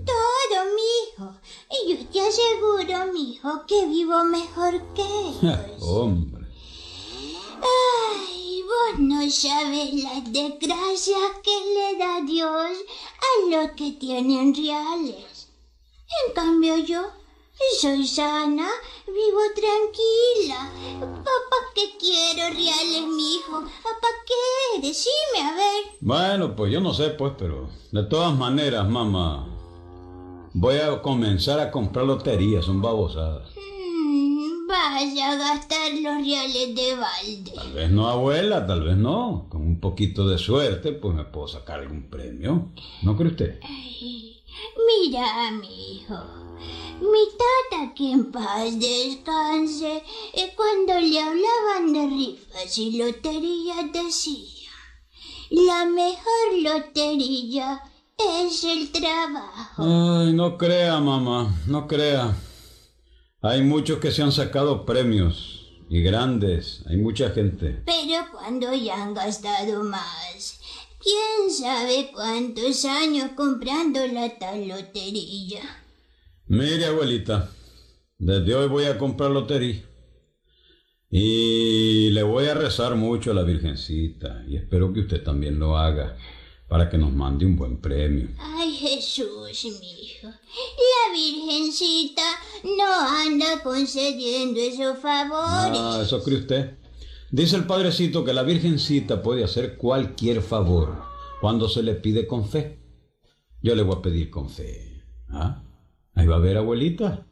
todo, 0.06 0.58
mijo. 0.76 1.36
Y 1.70 1.96
yo 1.96 2.06
te 2.08 2.20
aseguro, 2.20 3.14
mijo, 3.14 3.66
que 3.68 3.86
vivo 3.86 4.24
mejor 4.24 4.82
que 4.96 5.04
ellos. 5.04 5.78
Hombre. 5.82 6.48
Ay, 7.62 8.41
vos 8.72 9.00
no 9.00 9.30
sabes 9.30 9.94
las 10.04 10.32
desgracias 10.32 11.32
que 11.44 11.58
le 11.76 11.98
da 11.98 12.22
Dios 12.22 12.72
a 13.28 13.50
los 13.50 13.72
que 13.72 13.92
tienen 13.94 14.54
reales. 14.56 15.50
En 16.26 16.34
cambio 16.34 16.78
yo 16.78 17.02
soy 17.80 18.08
sana, 18.08 18.70
vivo 19.08 19.42
tranquila. 19.56 20.72
¿Para 21.00 21.74
qué 21.76 21.98
quiero 22.00 22.50
reales, 22.50 23.08
mijo? 23.08 23.62
¿Para 23.84 24.14
qué? 24.26 24.82
Decime, 24.88 25.42
a 25.42 25.56
ver. 25.56 25.84
Bueno, 26.00 26.56
pues 26.56 26.72
yo 26.72 26.80
no 26.80 26.94
sé, 26.94 27.10
pues, 27.10 27.34
pero 27.38 27.70
de 27.92 28.04
todas 28.04 28.34
maneras, 28.36 28.88
mamá, 28.88 29.48
voy 30.54 30.78
a 30.78 31.02
comenzar 31.02 31.60
a 31.60 31.72
comprar 31.72 32.06
loterías, 32.06 32.66
son 32.66 32.82
babosadas. 32.82 33.50
Vaya 34.72 35.32
a 35.32 35.36
gastar 35.36 35.92
los 36.02 36.16
reales 36.26 36.74
de 36.76 36.96
balde. 36.96 37.52
Tal 37.54 37.74
vez 37.74 37.92
no, 37.92 38.08
abuela, 38.08 38.66
tal 38.66 38.84
vez 38.84 38.96
no. 38.96 39.48
Con 39.50 39.64
un 39.64 39.82
poquito 39.82 40.26
de 40.26 40.38
suerte, 40.38 40.94
pues 40.94 41.14
me 41.14 41.26
puedo 41.26 41.50
sacar 41.50 41.82
algún 41.82 42.10
premio. 42.10 42.70
¿No 43.02 43.18
cree 43.18 43.32
usted? 43.32 43.60
Ay, 43.64 44.42
mira, 44.88 45.52
mi 45.52 45.96
hijo. 45.96 46.16
Mi 47.02 47.26
tata, 47.42 47.94
que 47.94 48.12
en 48.12 48.32
paz 48.32 48.80
descanse, 48.80 50.04
eh, 50.34 50.54
cuando 50.56 50.98
le 51.02 51.20
hablaban 51.20 51.92
de 51.92 52.08
rifas 52.08 52.78
y 52.78 52.98
loterías 52.98 53.92
decía, 53.92 54.72
la 55.50 55.84
mejor 55.84 56.48
lotería 56.62 57.82
es 58.18 58.64
el 58.64 58.90
trabajo. 58.90 59.84
Ay, 59.84 60.32
no 60.32 60.58
crea, 60.58 61.02
mamá, 61.02 61.54
no 61.68 61.88
crea. 61.88 62.38
Hay 63.44 63.64
muchos 63.64 63.98
que 63.98 64.12
se 64.12 64.22
han 64.22 64.32
sacado 64.32 64.86
premios 64.86 65.74
y 65.90 66.04
grandes. 66.04 66.84
Hay 66.86 66.98
mucha 66.98 67.32
gente. 67.32 67.82
Pero 67.86 68.26
cuando 68.32 68.72
ya 68.76 69.02
han 69.02 69.16
gastado 69.16 69.84
más, 69.84 70.60
quién 71.00 71.50
sabe 71.50 72.12
cuántos 72.14 72.86
años 72.86 73.32
comprando 73.36 74.06
la 74.06 74.38
tal 74.38 74.68
lotería. 74.68 75.62
Mire, 76.46 76.86
abuelita, 76.86 77.50
desde 78.20 78.54
hoy 78.54 78.68
voy 78.68 78.86
a 78.86 79.00
comprar 79.00 79.32
lotería. 79.32 79.82
Y 81.10 82.12
le 82.12 82.22
voy 82.22 82.46
a 82.46 82.54
rezar 82.54 82.96
mucho 82.96 83.32
a 83.32 83.34
la 83.34 83.42
Virgencita. 83.42 84.44
Y 84.48 84.58
espero 84.58 84.94
que 84.94 85.00
usted 85.00 85.24
también 85.24 85.58
lo 85.58 85.80
haga 85.80 86.16
para 86.72 86.90
que 86.90 86.98
nos 86.98 87.12
mande 87.12 87.46
un 87.46 87.58
buen 87.58 87.82
premio. 87.82 88.30
Ay, 88.40 88.72
Jesús, 88.72 89.28
mi 89.82 90.04
hijo. 90.06 90.28
La 90.30 91.14
Virgencita 91.14 92.22
no 92.64 93.10
anda 93.28 93.62
concediendo 93.62 94.58
esos 94.58 94.98
favores. 95.00 95.78
Ah, 95.78 96.00
eso 96.02 96.24
cree 96.24 96.38
usted. 96.38 96.78
Dice 97.30 97.58
el 97.58 97.66
padrecito 97.66 98.24
que 98.24 98.34
la 98.34 98.44
Virgencita 98.44 99.22
puede 99.22 99.44
hacer 99.44 99.76
cualquier 99.76 100.42
favor 100.42 100.96
cuando 101.42 101.68
se 101.68 101.84
le 101.84 101.96
pide 101.96 102.26
con 102.26 102.48
fe. 102.48 102.80
Yo 103.62 103.76
le 103.76 103.84
voy 103.84 103.98
a 103.98 104.02
pedir 104.02 104.30
con 104.30 104.50
fe. 104.50 105.04
¿Ah? 105.28 105.64
Ahí 106.16 106.26
va 106.26 106.38
a 106.38 106.40
ver, 106.40 106.56
abuelita. 106.56 107.28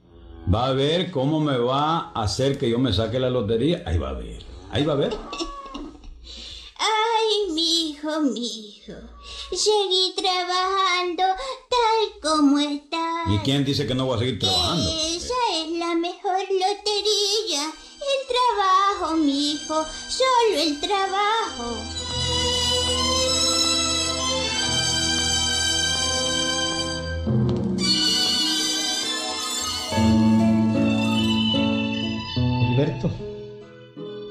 Va 0.54 0.68
a 0.68 0.74
ver 0.74 1.12
cómo 1.12 1.40
me 1.40 1.58
va 1.58 2.12
a 2.14 2.24
hacer 2.24 2.58
que 2.58 2.70
yo 2.70 2.78
me 2.78 2.92
saque 2.92 3.22
la 3.22 3.30
lotería. 3.30 3.84
Ahí 3.86 3.98
va 4.00 4.10
a 4.10 4.14
ver. 4.14 4.44
Ahí 4.70 4.84
va 4.84 4.94
a 4.94 4.98
ver. 4.98 5.14
Hijo, 8.00 8.22
mi 8.22 8.46
hijo. 8.48 8.94
Seguí 9.52 10.14
trabajando 10.16 11.24
tal 11.70 12.22
como 12.22 12.58
estás. 12.58 13.28
¿Y 13.28 13.38
quién 13.40 13.66
dice 13.66 13.86
que 13.86 13.94
no 13.94 14.06
voy 14.06 14.16
a 14.16 14.20
seguir 14.20 14.40
trabajando? 14.40 14.90
Esa 14.90 15.34
es 15.54 15.72
la 15.78 15.96
mejor 15.96 16.40
lotería. 16.44 17.74
El 18.00 18.22
trabajo, 18.30 19.18
mi 19.18 19.52
hijo. 19.52 19.86
Solo 20.08 20.62
el 20.62 20.80
trabajo. 20.80 21.76
Alberto. 32.72 33.12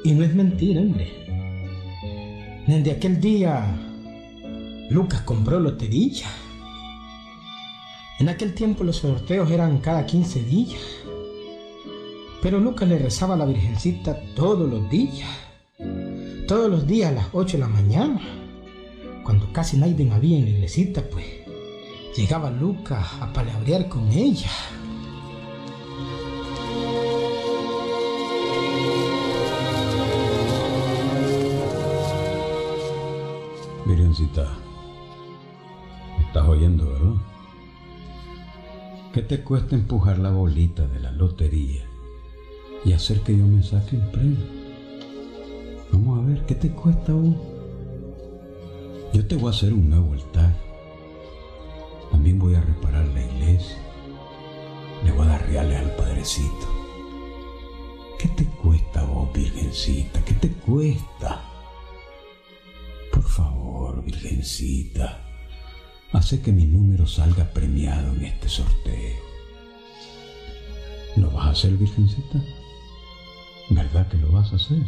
Y 0.04 0.12
no 0.12 0.24
es 0.24 0.35
mentira, 0.35 0.81
hombre. 0.81 1.27
Desde 2.68 2.90
aquel 2.90 3.18
día, 3.18 3.64
Lucas 4.90 5.22
compró 5.22 5.59
lotería. 5.59 6.26
En 8.18 8.28
aquel 8.28 8.52
tiempo 8.52 8.85
los 8.85 8.96
sorteos 8.96 9.50
eran 9.50 9.78
cada 9.78 10.04
15 10.04 10.42
días. 10.42 10.78
Pero 12.42 12.61
Lucas 12.61 12.87
le 12.87 12.98
rezaba 12.98 13.37
a 13.37 13.37
la 13.38 13.46
Virgencita 13.46 14.20
todos 14.37 14.68
los 14.68 14.90
días. 14.90 15.31
Todos 16.46 16.70
los 16.70 16.87
días 16.87 17.09
a 17.09 17.14
las 17.14 17.28
8 17.33 17.57
de 17.57 17.62
la 17.62 17.68
mañana. 17.68 18.20
Cuando 19.24 19.50
casi 19.50 19.78
nadie 19.78 20.07
había 20.12 20.37
en 20.37 20.44
la 20.44 20.50
iglesita, 20.50 21.00
pues 21.11 21.24
llegaba 22.18 22.50
Lucas 22.50 23.02
a 23.22 23.33
palabrear 23.33 23.88
con 23.88 24.12
ella. 24.12 24.50
Virgencita, 34.18 34.48
me 36.18 36.24
estás 36.26 36.48
oyendo, 36.48 36.87
¿verdad? 36.87 37.14
¿Qué 39.12 39.22
te 39.22 39.44
cuesta 39.44 39.76
empujar 39.76 40.18
la 40.18 40.31
bolita 40.31 40.87
de 40.88 40.98
la 40.98 41.12
lotería 41.12 41.85
y 42.85 42.92
hacer 42.92 43.20
que 43.20 43.37
yo 43.37 43.46
me 43.46 43.62
saque 43.62 43.96
un 43.96 44.11
premio? 44.11 44.38
Vamos 45.92 46.18
a 46.18 46.26
ver, 46.26 46.46
¿qué 46.46 46.57
te 46.57 46.70
cuesta 46.70 47.12
vos? 47.12 47.37
Yo 49.12 49.24
te 49.26 49.37
voy 49.37 49.46
a 49.46 49.50
hacer 49.50 49.72
un 49.72 49.88
nuevo 49.88 50.12
altar. 50.12 50.54
También 52.11 52.40
voy 52.40 52.57
a 52.57 52.61
reparar 52.61 53.07
la 53.07 53.24
iglesia. 53.24 53.76
Le 55.04 55.12
voy 55.12 55.26
a 55.26 55.31
dar 55.31 55.46
reales 55.46 55.78
al 55.78 55.94
padrecito. 55.94 56.66
¿Qué 58.18 58.28
te 58.28 58.44
cuesta 58.46 59.04
vos, 59.04 59.33
virgencita? 59.33 60.24
¿Qué 60.24 60.35
te 60.35 60.50
cuesta? 60.50 61.47
Por 63.18 63.28
favor, 63.28 64.04
virgencita, 64.04 65.18
hace 66.12 66.40
que 66.40 66.52
mi 66.52 66.66
número 66.66 67.04
salga 67.04 67.52
premiado 67.52 68.12
en 68.14 68.26
este 68.26 68.48
sorteo. 68.48 69.16
¿Lo 71.16 71.28
vas 71.33 71.46
a 71.46 71.50
hacer, 71.50 71.72
virgencita? 71.72 72.40
¿Verdad 73.70 74.07
que 74.07 74.18
lo 74.18 74.31
vas 74.31 74.52
a 74.52 74.57
hacer? 74.57 74.87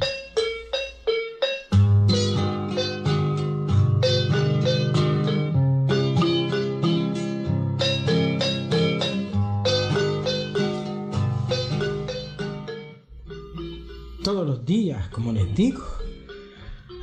Todos 14.23 14.47
los 14.47 14.65
días, 14.65 15.09
como 15.09 15.33
les 15.33 15.53
digo, 15.53 16.00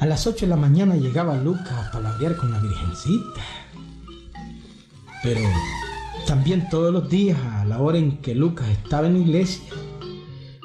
a 0.08 0.10
las 0.10 0.26
8 0.26 0.46
de 0.46 0.50
la 0.50 0.56
mañana 0.56 0.96
llegaba 0.96 1.36
Lucas 1.36 1.74
a 1.74 1.92
palabrear 1.92 2.38
con 2.38 2.50
la 2.50 2.60
Virgencita. 2.60 3.42
Pero 5.22 5.42
también 6.26 6.70
todos 6.70 6.94
los 6.94 7.10
días, 7.10 7.38
a 7.38 7.66
la 7.66 7.82
hora 7.82 7.98
en 7.98 8.20
que 8.20 8.34
Lucas 8.34 8.70
estaba 8.70 9.08
en 9.08 9.16
la 9.16 9.20
iglesia, 9.20 9.66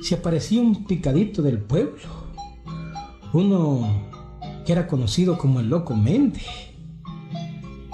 se 0.01 0.15
aparecía 0.15 0.61
un 0.61 0.85
picadito 0.85 1.43
del 1.43 1.59
pueblo. 1.59 2.03
Uno 3.33 4.13
que 4.65 4.71
era 4.71 4.87
conocido 4.87 5.37
como 5.37 5.59
el 5.59 5.71
Loco 5.71 5.97
Méndez. 5.97 6.47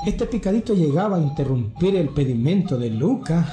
Este 0.04 0.26
picadito 0.26 0.74
llegaba 0.74 1.16
a 1.16 1.20
interrumpir 1.20 1.96
el 1.96 2.10
pedimento 2.10 2.76
de 2.76 2.90
Lucas 2.90 3.46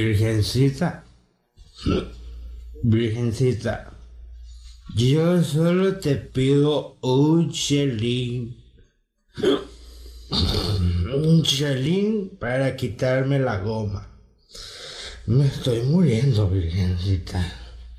Virgencita, 0.00 1.04
Virgencita, 2.82 3.92
yo 4.96 5.42
solo 5.44 5.96
te 5.96 6.16
pido 6.16 6.96
un 7.02 7.52
chelín. 7.52 8.56
Un 11.14 11.42
chelín 11.42 12.30
para 12.40 12.76
quitarme 12.76 13.40
la 13.40 13.58
goma. 13.58 14.08
Me 15.26 15.46
estoy 15.46 15.82
muriendo, 15.82 16.48
Virgencita. 16.48 17.44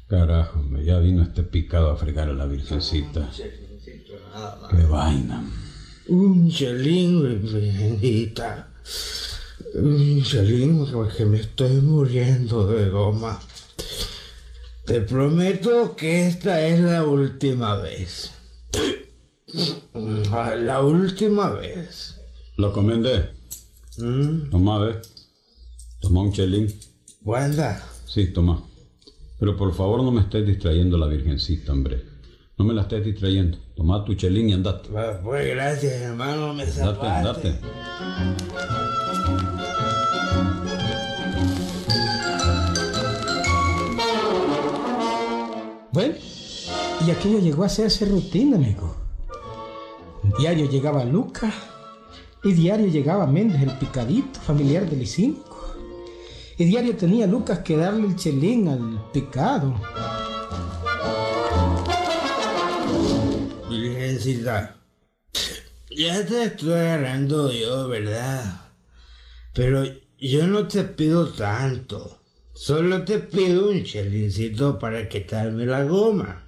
Carajo, 0.08 0.64
me 0.64 0.84
ya 0.84 0.98
vino 0.98 1.22
este 1.22 1.44
picado 1.44 1.92
a 1.92 1.98
fregar 1.98 2.30
a 2.30 2.34
la 2.34 2.48
virgencita. 2.48 3.30
Qué 4.72 4.84
vaina. 4.90 5.44
Un 6.08 6.50
chelín, 6.50 7.22
Virgencita. 7.44 8.72
Un 9.74 10.22
chelín, 10.24 10.86
porque 10.92 11.26
me 11.26 11.40
estoy 11.40 11.78
muriendo 11.82 12.68
de 12.68 12.90
goma. 12.90 13.40
Te 14.86 15.02
prometo 15.02 15.96
que 15.96 16.28
esta 16.28 16.66
es 16.68 16.80
la 16.82 17.04
última 17.06 17.78
vez. 17.78 18.32
La 20.64 20.82
última 20.82 21.50
vez. 21.52 22.16
Lo 22.56 22.72
comendé. 22.72 23.32
Toma, 24.50 24.80
ve. 24.80 24.96
Toma 26.00 26.22
un 26.22 26.32
chelín. 26.32 26.74
¿Guarda? 27.22 27.84
Sí, 28.08 28.28
toma. 28.28 28.64
Pero 29.40 29.58
por 29.58 29.74
favor 29.76 30.02
no 30.04 30.12
me 30.12 30.22
estés 30.22 30.46
distrayendo 30.48 30.98
la 30.98 31.08
virgencita, 31.08 31.74
hombre. 31.74 32.02
No 32.58 32.64
me 32.64 32.74
la 32.74 32.84
estés 32.84 33.04
distrayendo. 33.04 33.58
Toma 33.76 34.06
tu 34.06 34.14
chelín 34.14 34.50
y 34.50 34.54
andate. 34.54 34.90
Pues 35.24 35.48
gracias, 35.50 35.94
hermano, 36.02 36.54
me 36.54 36.64
Andate, 36.64 36.80
zapaste. 36.80 37.50
andate. 37.50 38.81
Y 47.06 47.12
aquello 47.12 47.40
llegó 47.40 47.64
a 47.64 47.68
hacerse 47.68 48.06
rutina, 48.06 48.58
amigo. 48.58 48.96
Diario 50.38 50.70
llegaba 50.70 51.04
Lucas 51.04 51.54
y 52.44 52.54
diario 52.54 52.88
llegaba 52.88 53.28
Méndez, 53.28 53.62
el 53.62 53.78
picadito 53.78 54.40
familiar 54.40 54.90
del 54.90 55.04
Icínico. 55.04 55.76
Y 56.58 56.66
diario 56.66 56.96
tenía 56.96 57.28
Lucas 57.28 57.60
que 57.60 57.78
darle 57.78 58.08
el 58.08 58.16
chelín 58.16 58.68
al 58.68 59.12
picado. 59.12 59.76
Virgencita, 63.70 64.76
ya 65.90 66.26
te 66.26 66.44
estoy 66.44 66.74
agarrando 66.74 67.52
yo, 67.52 67.88
¿verdad? 67.88 68.72
Pero 69.54 69.84
yo 70.18 70.48
no 70.48 70.68
te 70.68 70.84
pido 70.84 71.30
tanto. 71.34 72.21
Solo 72.62 73.04
te 73.04 73.18
pido 73.18 73.72
un 73.72 73.84
chelincito 73.84 74.78
para 74.78 75.10
quitarme 75.10 75.66
la 75.66 75.84
goma. 75.84 76.46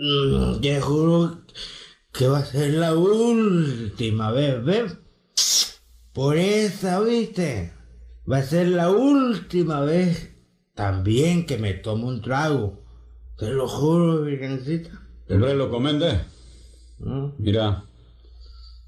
Mm, 0.00 0.60
Te 0.60 0.80
juro 0.80 1.42
que 2.12 2.26
va 2.26 2.38
a 2.38 2.44
ser 2.44 2.74
la 2.74 2.92
última 2.92 4.32
vez, 4.32 4.64
¿ves? 4.64 4.98
Por 6.12 6.36
esa, 6.36 7.00
¿viste? 7.02 7.72
Va 8.28 8.38
a 8.38 8.42
ser 8.42 8.66
la 8.66 8.90
última 8.90 9.82
vez 9.82 10.34
también 10.74 11.46
que 11.46 11.56
me 11.56 11.74
tomo 11.74 12.08
un 12.08 12.20
trago. 12.20 12.82
Te 13.38 13.48
lo 13.50 13.68
juro, 13.68 14.22
virgencita. 14.22 14.90
Hombre, 15.30 15.54
lo 15.54 15.70
comendé. 15.70 16.18
Mira, 17.38 17.84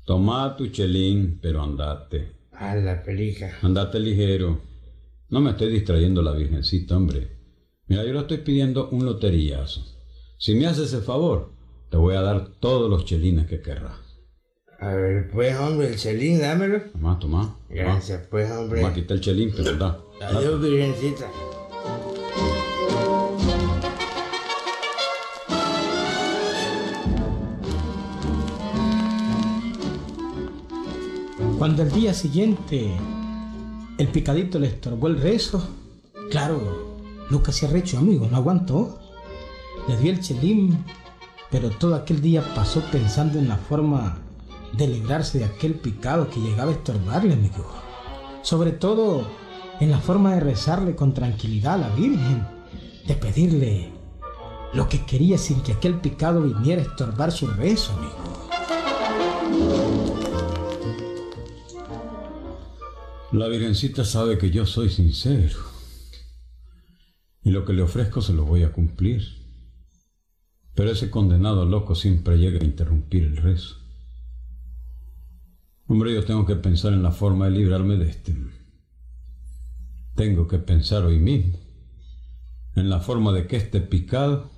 toma 0.04 0.56
tu 0.56 0.66
chelín, 0.66 1.38
pero 1.40 1.62
andate. 1.62 2.32
A 2.50 2.74
la 2.74 3.04
pelija. 3.04 3.52
Andate 3.62 4.00
ligero. 4.00 4.66
No 5.30 5.40
me 5.42 5.50
estés 5.50 5.70
distrayendo 5.70 6.22
la 6.22 6.32
virgencita, 6.32 6.96
hombre. 6.96 7.36
Mira, 7.86 8.02
yo 8.02 8.14
le 8.14 8.20
estoy 8.20 8.38
pidiendo 8.38 8.88
un 8.88 9.04
loterillazo. 9.04 9.84
Si 10.38 10.54
me 10.54 10.66
haces 10.66 10.94
el 10.94 11.02
favor, 11.02 11.52
te 11.90 11.98
voy 11.98 12.14
a 12.14 12.22
dar 12.22 12.48
todos 12.60 12.88
los 12.88 13.04
chelines 13.04 13.46
que 13.46 13.60
querrás. 13.60 13.98
A 14.80 14.94
ver, 14.94 15.30
pues, 15.30 15.54
hombre, 15.58 15.88
el 15.88 15.96
chelín, 15.96 16.40
dámelo. 16.40 16.80
Toma, 16.92 17.18
toma. 17.18 17.58
Gracias, 17.68 18.26
pues, 18.30 18.50
hombre. 18.50 18.80
Toma, 18.80 18.94
quita 18.94 19.12
el 19.12 19.20
chelín, 19.20 19.52
pero 19.54 19.76
da. 19.76 20.00
Adiós, 20.22 20.62
virgencita. 20.62 21.30
Cuando 31.58 31.82
al 31.82 31.92
día 31.92 32.14
siguiente 32.14 32.96
el 33.98 34.08
picadito 34.08 34.58
le 34.60 34.68
estorbó 34.68 35.08
el 35.08 35.20
rezo, 35.20 35.62
claro, 36.30 36.96
Lucas 37.30 37.56
se 37.56 37.66
arrechó, 37.66 37.98
amigo, 37.98 38.28
no 38.30 38.36
aguantó. 38.36 38.98
Le 39.88 39.96
dio 39.96 40.12
el 40.12 40.20
chelín, 40.20 40.84
pero 41.50 41.70
todo 41.70 41.94
aquel 41.94 42.20
día 42.20 42.42
pasó 42.54 42.80
pensando 42.92 43.38
en 43.38 43.48
la 43.48 43.56
forma 43.56 44.18
de 44.72 44.86
librarse 44.86 45.38
de 45.38 45.44
aquel 45.44 45.74
picado 45.74 46.30
que 46.30 46.40
llegaba 46.40 46.70
a 46.70 46.74
estorbarle, 46.74 47.34
amigo. 47.34 47.66
Sobre 48.42 48.70
todo 48.70 49.26
en 49.80 49.90
la 49.90 49.98
forma 49.98 50.34
de 50.34 50.40
rezarle 50.40 50.94
con 50.94 51.12
tranquilidad 51.12 51.74
a 51.74 51.78
la 51.78 51.88
Virgen, 51.90 52.46
de 53.06 53.14
pedirle 53.14 53.92
lo 54.74 54.88
que 54.88 55.04
quería 55.04 55.38
sin 55.38 55.60
que 55.62 55.72
aquel 55.72 55.94
picado 56.00 56.42
viniera 56.42 56.82
a 56.82 56.84
estorbar 56.84 57.32
su 57.32 57.46
rezo, 57.48 57.92
amigo. 57.94 58.37
La 63.30 63.46
virgencita 63.46 64.06
sabe 64.06 64.38
que 64.38 64.50
yo 64.50 64.64
soy 64.64 64.88
sincero. 64.88 65.58
Y 67.42 67.50
lo 67.50 67.66
que 67.66 67.74
le 67.74 67.82
ofrezco 67.82 68.22
se 68.22 68.32
lo 68.32 68.46
voy 68.46 68.62
a 68.62 68.72
cumplir. 68.72 69.22
Pero 70.74 70.90
ese 70.90 71.10
condenado 71.10 71.66
loco 71.66 71.94
siempre 71.94 72.38
llega 72.38 72.58
a 72.60 72.64
interrumpir 72.64 73.24
el 73.24 73.36
rezo. 73.36 73.76
Hombre, 75.88 76.14
yo 76.14 76.24
tengo 76.24 76.46
que 76.46 76.56
pensar 76.56 76.94
en 76.94 77.02
la 77.02 77.12
forma 77.12 77.46
de 77.46 77.50
librarme 77.50 77.96
de 77.96 78.08
este. 78.08 78.34
Tengo 80.14 80.48
que 80.48 80.58
pensar 80.58 81.04
hoy 81.04 81.18
mismo 81.18 81.58
en 82.76 82.88
la 82.88 83.00
forma 83.00 83.32
de 83.32 83.46
que 83.46 83.56
este 83.56 83.80
picado 83.80 84.50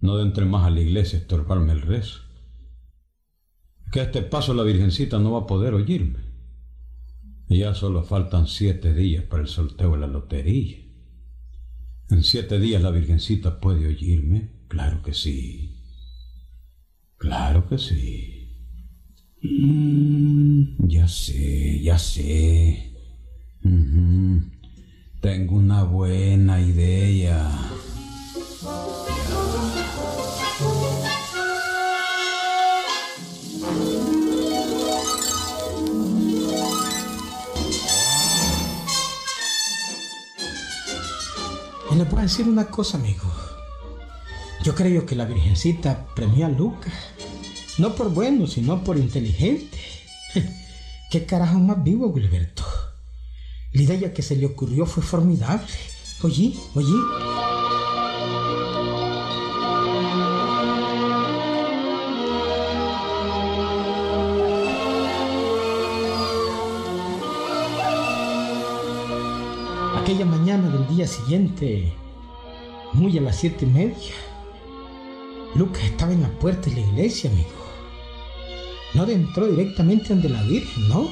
no 0.00 0.20
entre 0.20 0.46
más 0.46 0.66
a 0.66 0.70
la 0.70 0.80
iglesia 0.80 1.18
a 1.18 1.22
estorbarme 1.22 1.72
el 1.72 1.82
rezo. 1.82 2.22
Que 3.92 4.00
a 4.00 4.04
este 4.04 4.22
paso 4.22 4.52
la 4.52 4.64
virgencita 4.64 5.20
no 5.20 5.32
va 5.32 5.40
a 5.40 5.46
poder 5.46 5.74
oírme. 5.74 6.29
Ya 7.50 7.74
solo 7.74 8.04
faltan 8.04 8.46
siete 8.46 8.94
días 8.94 9.24
para 9.24 9.42
el 9.42 9.48
sorteo 9.48 9.92
de 9.92 9.98
la 9.98 10.06
lotería. 10.06 10.78
En 12.08 12.22
siete 12.22 12.60
días 12.60 12.80
la 12.80 12.92
Virgencita 12.92 13.58
puede 13.58 13.88
oírme, 13.88 14.52
claro 14.68 15.02
que 15.02 15.12
sí. 15.12 15.76
Claro 17.18 17.68
que 17.68 17.76
sí. 17.78 18.54
Mm, 19.42 20.86
ya 20.86 21.08
sé, 21.08 21.82
ya 21.82 21.98
sé. 21.98 22.94
Tengo 25.20 25.56
una 25.56 25.82
buena 25.82 26.60
idea. 26.60 27.50
A 42.20 42.24
decir 42.24 42.46
una 42.46 42.66
cosa, 42.66 42.98
amigo. 42.98 43.24
Yo 44.62 44.74
creo 44.74 45.06
que 45.06 45.16
la 45.16 45.24
Virgencita 45.24 46.06
premió 46.14 46.44
a 46.44 46.50
Lucas. 46.50 46.92
No 47.78 47.94
por 47.94 48.10
bueno, 48.10 48.46
sino 48.46 48.84
por 48.84 48.98
inteligente. 48.98 49.78
¿Qué 51.10 51.24
carajo 51.24 51.58
más 51.58 51.82
vivo, 51.82 52.08
Wilberto? 52.08 52.62
La 53.72 53.82
idea 53.82 54.12
que 54.12 54.20
se 54.20 54.36
le 54.36 54.44
ocurrió 54.44 54.84
fue 54.84 55.02
formidable. 55.02 55.66
Oye, 56.22 56.54
oye. 56.74 56.94
Aquella 69.96 70.26
mañana 70.26 70.68
del 70.68 70.86
día 70.86 71.06
siguiente, 71.06 71.94
muy 72.92 73.16
a 73.18 73.20
las 73.20 73.36
siete 73.36 73.64
y 73.64 73.68
media, 73.68 74.14
Lucas 75.54 75.82
estaba 75.84 76.12
en 76.12 76.22
la 76.22 76.28
puerta 76.28 76.70
de 76.70 76.76
la 76.76 76.86
iglesia, 76.88 77.30
amigo. 77.30 77.48
No 78.94 79.04
entró 79.04 79.46
directamente 79.46 80.08
donde 80.08 80.28
la 80.28 80.42
Virgen, 80.42 80.88
no. 80.88 81.10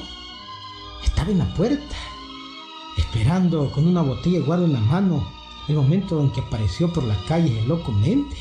Estaba 1.03 1.31
en 1.31 1.39
la 1.39 1.53
puerta, 1.55 1.95
esperando 2.97 3.71
con 3.71 3.87
una 3.87 4.01
botella 4.01 4.39
de 4.39 4.45
guardo 4.45 4.65
en 4.65 4.73
la 4.73 4.81
mano 4.81 5.25
el 5.69 5.75
momento 5.75 6.19
en 6.19 6.31
que 6.31 6.41
apareció 6.41 6.91
por 6.91 7.03
las 7.03 7.17
calles 7.25 7.51
el 7.57 7.67
loco 7.67 7.91
Mente. 7.91 8.35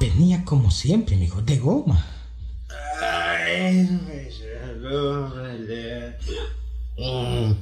Venía 0.00 0.44
como 0.44 0.70
siempre, 0.70 1.14
amigo, 1.14 1.42
de 1.42 1.58
goma. 1.58 2.04
Mm, 6.96 7.52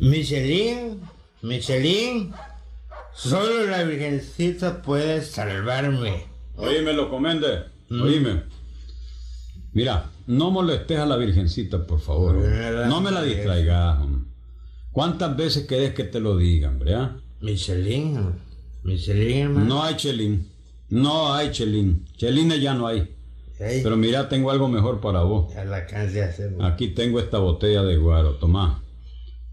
Michelin, 0.00 1.00
Michelin, 1.42 2.32
solo 3.14 3.66
la 3.66 3.82
Virgencita 3.84 4.82
puede 4.82 5.22
salvarme. 5.22 6.24
Oíme, 6.56 6.92
lo 6.92 7.08
comende. 7.10 7.64
Oíme. 7.90 8.42
Mira, 9.72 10.10
no 10.26 10.50
molestes 10.50 10.98
a 10.98 11.06
la 11.06 11.16
Virgencita, 11.16 11.86
por 11.86 12.00
favor. 12.00 12.34
No 12.88 13.00
me 13.00 13.10
la 13.10 13.22
distraigas. 13.22 14.00
hombre. 14.00 14.30
¿Cuántas 14.92 15.36
veces 15.36 15.66
querés 15.66 15.94
que 15.94 16.04
te 16.04 16.18
lo 16.20 16.36
diga, 16.36 16.68
hombre? 16.68 16.94
ah? 16.94 17.16
Michelin, 17.40 18.34
Michelin, 18.82 19.38
hermano. 19.38 19.66
No 19.66 19.82
hay 19.84 19.94
chelín. 19.96 20.48
No 20.88 21.32
hay 21.32 21.52
chelín. 21.52 22.04
Chelines 22.16 22.60
ya 22.60 22.74
no 22.74 22.86
hay. 22.88 23.16
Pero 23.58 23.96
mira, 23.96 24.28
tengo 24.28 24.50
algo 24.50 24.68
mejor 24.68 25.00
para 25.00 25.20
vos. 25.22 25.54
la. 25.54 25.86
Aquí 26.66 26.88
tengo 26.88 27.20
esta 27.20 27.38
botella 27.38 27.82
de 27.82 27.96
guaro, 27.98 28.34
tomá. 28.36 28.82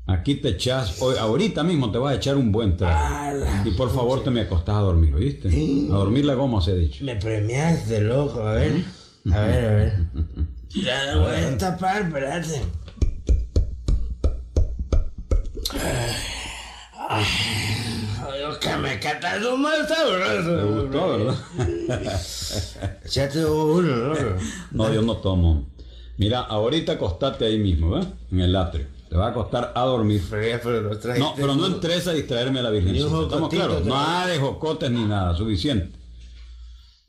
Aquí 0.07 0.35
te 0.35 0.49
echas, 0.49 1.01
hoy, 1.01 1.15
ahorita 1.17 1.63
mismo 1.63 1.91
te 1.91 1.97
vas 1.97 2.13
a 2.13 2.15
echar 2.15 2.37
un 2.37 2.51
buen 2.51 2.77
trago. 2.77 3.45
Y 3.65 3.71
por 3.71 3.93
favor 3.93 4.23
te 4.23 4.29
me 4.31 4.41
acostás 4.41 4.75
a 4.77 4.79
dormir, 4.79 5.13
¿oíste? 5.13 5.49
A 5.91 5.95
dormir 5.95 6.23
la 6.23 6.33
goma 6.33 6.61
se 6.61 6.71
ha 6.71 6.75
dicho. 6.75 7.03
Me 7.03 7.17
premiaste, 7.17 7.99
loco, 8.01 8.41
a 8.41 8.53
ver. 8.53 8.83
A 9.33 9.41
ver, 9.41 9.65
a 9.65 9.71
ver. 9.75 9.93
Ya 10.69 11.05
la 11.05 11.17
voy 11.17 11.35
a 11.35 11.57
tapar, 11.57 12.01
espérate. 12.03 12.61
Ay, 17.09 17.25
Dios, 18.37 18.57
que 18.57 18.75
me 18.77 18.99
catas 18.99 19.43
un 19.45 19.61
mal 19.61 19.87
Te 19.87 19.93
sabroso. 19.95 20.83
gustó, 20.83 21.17
¿verdad? 21.17 22.19
Échate 23.05 23.45
uno, 23.45 23.95
loco. 24.09 24.21
No, 24.71 24.93
yo 24.93 25.01
no 25.01 25.17
tomo. 25.17 25.67
Mira, 26.17 26.41
ahorita 26.41 26.93
acostate 26.93 27.45
ahí 27.45 27.59
mismo, 27.59 27.91
¿ves? 27.91 28.07
En 28.31 28.41
el 28.41 28.55
atrio. 28.55 28.85
Va 29.17 29.27
a 29.27 29.29
acostar 29.29 29.71
a 29.75 29.81
dormir. 29.83 30.21
Pero, 30.29 30.59
pero 30.61 31.17
no 31.17 31.33
pero 31.35 31.55
no 31.55 31.65
entres 31.65 32.07
a 32.07 32.13
distraerme 32.13 32.59
a 32.59 32.63
la 32.63 32.69
un 32.69 32.77
¿Estamos 33.23 33.49
claros? 33.49 33.85
Nada 33.85 34.27
de 34.27 34.39
jocotes 34.39 34.91
ni 34.91 35.03
nada, 35.05 35.35
suficiente. 35.35 35.97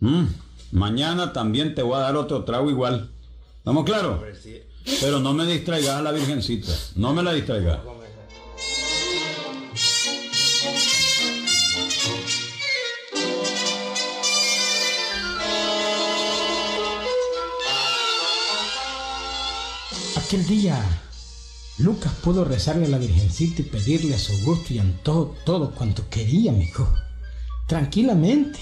Mm, 0.01 0.25
Mañana 0.73 1.33
también 1.33 1.75
te 1.75 1.83
voy 1.83 1.97
a 1.97 2.01
dar 2.01 2.16
otro 2.16 2.44
trago 2.44 2.71
igual. 2.71 3.11
¿Estamos 3.59 3.85
claros? 3.85 4.21
Pero 5.01 5.21
no 5.21 5.33
me 5.33 5.47
distraigas 5.47 5.97
a 5.97 6.03
la 6.03 6.12
Virgencita. 6.12 6.73
No 6.97 7.14
me 7.14 7.23
la 7.23 7.33
distraigas. 7.33 7.79
Aquel 20.16 20.47
día, 20.47 20.85
Lucas 21.79 22.12
pudo 22.25 22.45
rezarle 22.45 22.87
a 22.87 22.88
la 22.88 22.99
Virgencita 22.99 23.62
y 23.62 23.67
pedirle 23.67 24.14
a 24.14 24.19
su 24.19 24.37
gusto 24.45 24.75
y 24.75 24.81
antojo 24.81 25.37
todo 25.45 25.73
cuanto 25.73 26.09
quería, 26.09 26.51
amigo. 26.51 26.88
Tranquilamente. 27.69 28.59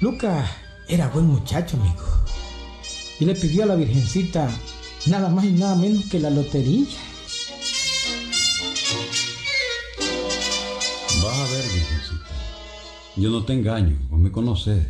Lucas 0.00 0.48
era 0.88 1.08
buen 1.08 1.26
muchacho, 1.26 1.76
amigo. 1.76 2.04
Y 3.18 3.24
le 3.24 3.34
pidió 3.34 3.64
a 3.64 3.66
la 3.66 3.74
Virgencita 3.74 4.48
nada 5.06 5.28
más 5.30 5.44
y 5.44 5.50
nada 5.50 5.74
menos 5.74 6.04
que 6.04 6.20
la 6.20 6.30
lotería. 6.30 6.86
Vas 11.24 11.38
a 11.38 11.52
ver, 11.52 11.64
Virgencita. 11.74 12.30
Yo 13.16 13.30
no 13.30 13.44
te 13.44 13.52
engaño, 13.52 13.98
vos 14.08 14.20
me 14.20 14.30
conoces. 14.30 14.86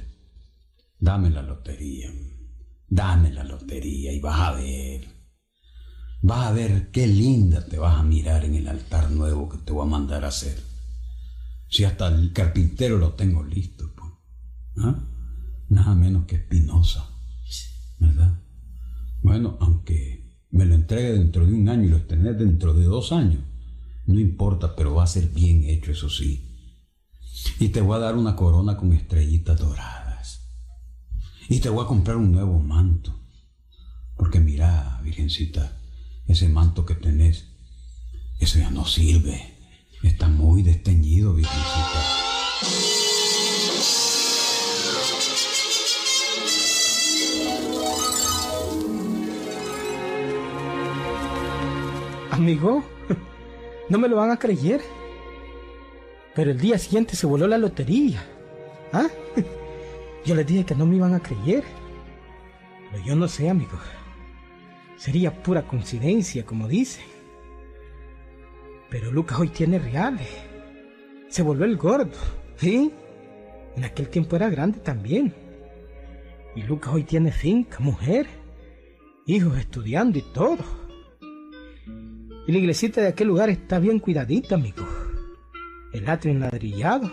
Dame 0.98 1.30
la 1.30 1.40
lotería. 1.40 2.12
Dame 2.86 3.32
la 3.32 3.42
lotería 3.42 4.12
y 4.12 4.20
vas 4.20 4.38
a 4.38 4.52
ver. 4.52 5.19
Vas 6.22 6.46
a 6.46 6.52
ver 6.52 6.90
qué 6.90 7.06
linda 7.06 7.64
te 7.66 7.78
vas 7.78 7.98
a 7.98 8.02
mirar 8.02 8.44
en 8.44 8.54
el 8.54 8.68
altar 8.68 9.10
nuevo 9.10 9.48
que 9.48 9.58
te 9.58 9.72
voy 9.72 9.86
a 9.86 9.90
mandar 9.90 10.24
a 10.24 10.28
hacer. 10.28 10.62
Si 11.68 11.84
hasta 11.84 12.08
el 12.08 12.32
carpintero 12.32 12.98
lo 12.98 13.14
tengo 13.14 13.42
listo. 13.42 13.90
pues. 13.96 14.10
¿Ah? 14.78 15.02
Nada 15.68 15.94
menos 15.94 16.26
que 16.26 16.36
Espinosa. 16.36 17.08
¿Verdad? 17.98 18.38
Bueno, 19.22 19.56
aunque 19.60 20.46
me 20.50 20.66
lo 20.66 20.74
entregue 20.74 21.12
dentro 21.12 21.46
de 21.46 21.54
un 21.54 21.68
año 21.68 21.84
y 21.84 21.90
lo 21.90 21.96
estrené 21.96 22.34
dentro 22.34 22.74
de 22.74 22.84
dos 22.84 23.12
años. 23.12 23.42
No 24.06 24.18
importa, 24.18 24.74
pero 24.74 24.94
va 24.94 25.04
a 25.04 25.06
ser 25.06 25.28
bien 25.28 25.64
hecho, 25.64 25.92
eso 25.92 26.10
sí. 26.10 26.46
Y 27.60 27.68
te 27.68 27.80
voy 27.80 27.96
a 27.96 28.00
dar 28.00 28.16
una 28.16 28.36
corona 28.36 28.76
con 28.76 28.92
estrellitas 28.92 29.58
doradas. 29.58 30.50
Y 31.48 31.60
te 31.60 31.68
voy 31.68 31.84
a 31.84 31.88
comprar 31.88 32.16
un 32.16 32.32
nuevo 32.32 32.58
manto. 32.58 33.14
Porque 34.16 34.40
mira, 34.40 35.00
Virgencita, 35.02 35.79
ese 36.30 36.48
manto 36.48 36.86
que 36.86 36.94
tenés, 36.94 37.46
eso 38.38 38.58
ya 38.58 38.70
no 38.70 38.84
sirve. 38.84 39.54
Está 40.02 40.28
muy 40.28 40.62
desteñido, 40.62 41.34
Virgencita. 41.34 42.00
Amigo, 52.30 52.82
no 53.90 53.98
me 53.98 54.08
lo 54.08 54.16
van 54.16 54.30
a 54.30 54.38
creer. 54.38 54.80
Pero 56.34 56.52
el 56.52 56.58
día 56.58 56.78
siguiente 56.78 57.16
se 57.16 57.26
voló 57.26 57.46
la 57.46 57.58
lotería. 57.58 58.24
¿Ah? 58.92 59.08
Yo 60.24 60.34
les 60.34 60.46
dije 60.46 60.64
que 60.64 60.74
no 60.74 60.86
me 60.86 60.96
iban 60.96 61.12
a 61.12 61.20
creer. 61.20 61.64
Pero 62.90 63.04
yo 63.04 63.16
no 63.16 63.28
sé, 63.28 63.50
amigo. 63.50 63.78
Sería 65.00 65.32
pura 65.42 65.62
coincidencia, 65.62 66.44
como 66.44 66.68
dicen. 66.68 67.06
Pero 68.90 69.10
Lucas 69.10 69.40
hoy 69.40 69.48
tiene 69.48 69.78
reales. 69.78 70.28
Se 71.26 71.40
volvió 71.42 71.64
el 71.64 71.78
gordo. 71.78 72.18
¿Sí? 72.56 72.92
En 73.76 73.84
aquel 73.84 74.10
tiempo 74.10 74.36
era 74.36 74.50
grande 74.50 74.78
también. 74.80 75.32
Y 76.54 76.64
Lucas 76.64 76.92
hoy 76.92 77.04
tiene 77.04 77.32
finca, 77.32 77.78
mujer, 77.80 78.26
hijos 79.24 79.56
estudiando 79.56 80.18
y 80.18 80.24
todo. 80.34 80.62
Y 82.46 82.52
la 82.52 82.58
iglesita 82.58 83.00
de 83.00 83.08
aquel 83.08 83.28
lugar 83.28 83.48
está 83.48 83.78
bien 83.78 84.00
cuidadita, 84.00 84.56
amigo. 84.56 84.86
El 85.94 86.06
atrio 86.10 86.34
enladrillado. 86.34 87.10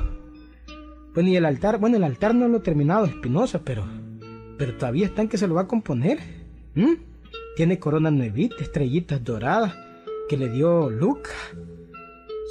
Bueno, 1.14 1.30
y 1.30 1.38
el 1.38 1.46
altar, 1.46 1.80
bueno, 1.80 1.96
el 1.96 2.04
altar 2.04 2.36
no 2.36 2.50
lo 2.50 2.58
he 2.58 2.62
terminado, 2.62 3.06
Espinosa, 3.06 3.62
pero, 3.64 3.88
pero 4.58 4.76
todavía 4.76 5.06
está 5.06 5.22
en 5.22 5.30
que 5.30 5.38
se 5.38 5.48
lo 5.48 5.56
va 5.56 5.62
a 5.62 5.68
componer. 5.68 6.20
¿m? 6.76 6.98
Tiene 7.58 7.80
corona 7.80 8.12
nuevita, 8.12 8.58
estrellitas 8.60 9.24
doradas 9.24 9.74
que 10.30 10.38
le 10.38 10.48
dio 10.48 10.92
Luca. 10.92 11.32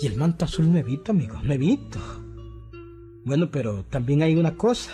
Y 0.03 0.09
el 0.09 0.17
manto 0.17 0.45
azul 0.45 0.69
nuevito, 0.69 1.13
amigo, 1.13 1.41
nuevito. 1.45 2.01
Bueno, 3.25 3.49
pero 3.49 3.85
también 3.85 4.23
hay 4.23 4.35
una 4.35 4.57
cosa. 4.57 4.91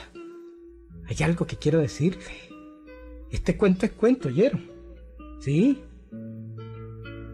hay 1.09 1.17
algo 1.25 1.47
que 1.47 1.57
quiero 1.57 1.79
decirle. 1.79 2.21
Este 3.31 3.57
cuento 3.57 3.87
es 3.87 3.93
cuento, 3.93 4.29
¿oyeron? 4.29 4.71
¿Sí? 5.41 5.81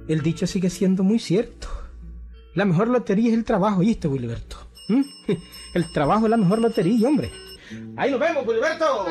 El 0.07 0.23
dicho 0.23 0.47
sigue 0.47 0.71
siendo 0.71 1.03
muy 1.03 1.19
cierto. 1.19 1.67
La 2.55 2.65
mejor 2.65 2.87
lotería 2.87 3.31
es 3.31 3.35
el 3.35 3.45
trabajo, 3.45 3.81
¿oíste, 3.81 4.07
Wilberto? 4.07 4.57
¿Mm? 4.89 5.03
El 5.75 5.93
trabajo 5.93 6.27
es 6.27 6.31
la 6.31 6.37
mejor 6.37 6.61
lotería, 6.61 7.09
hombre. 7.09 7.33
Ahí 7.97 8.13
nos 8.13 8.21
vemos, 8.21 8.47
Wilberto. 8.47 9.07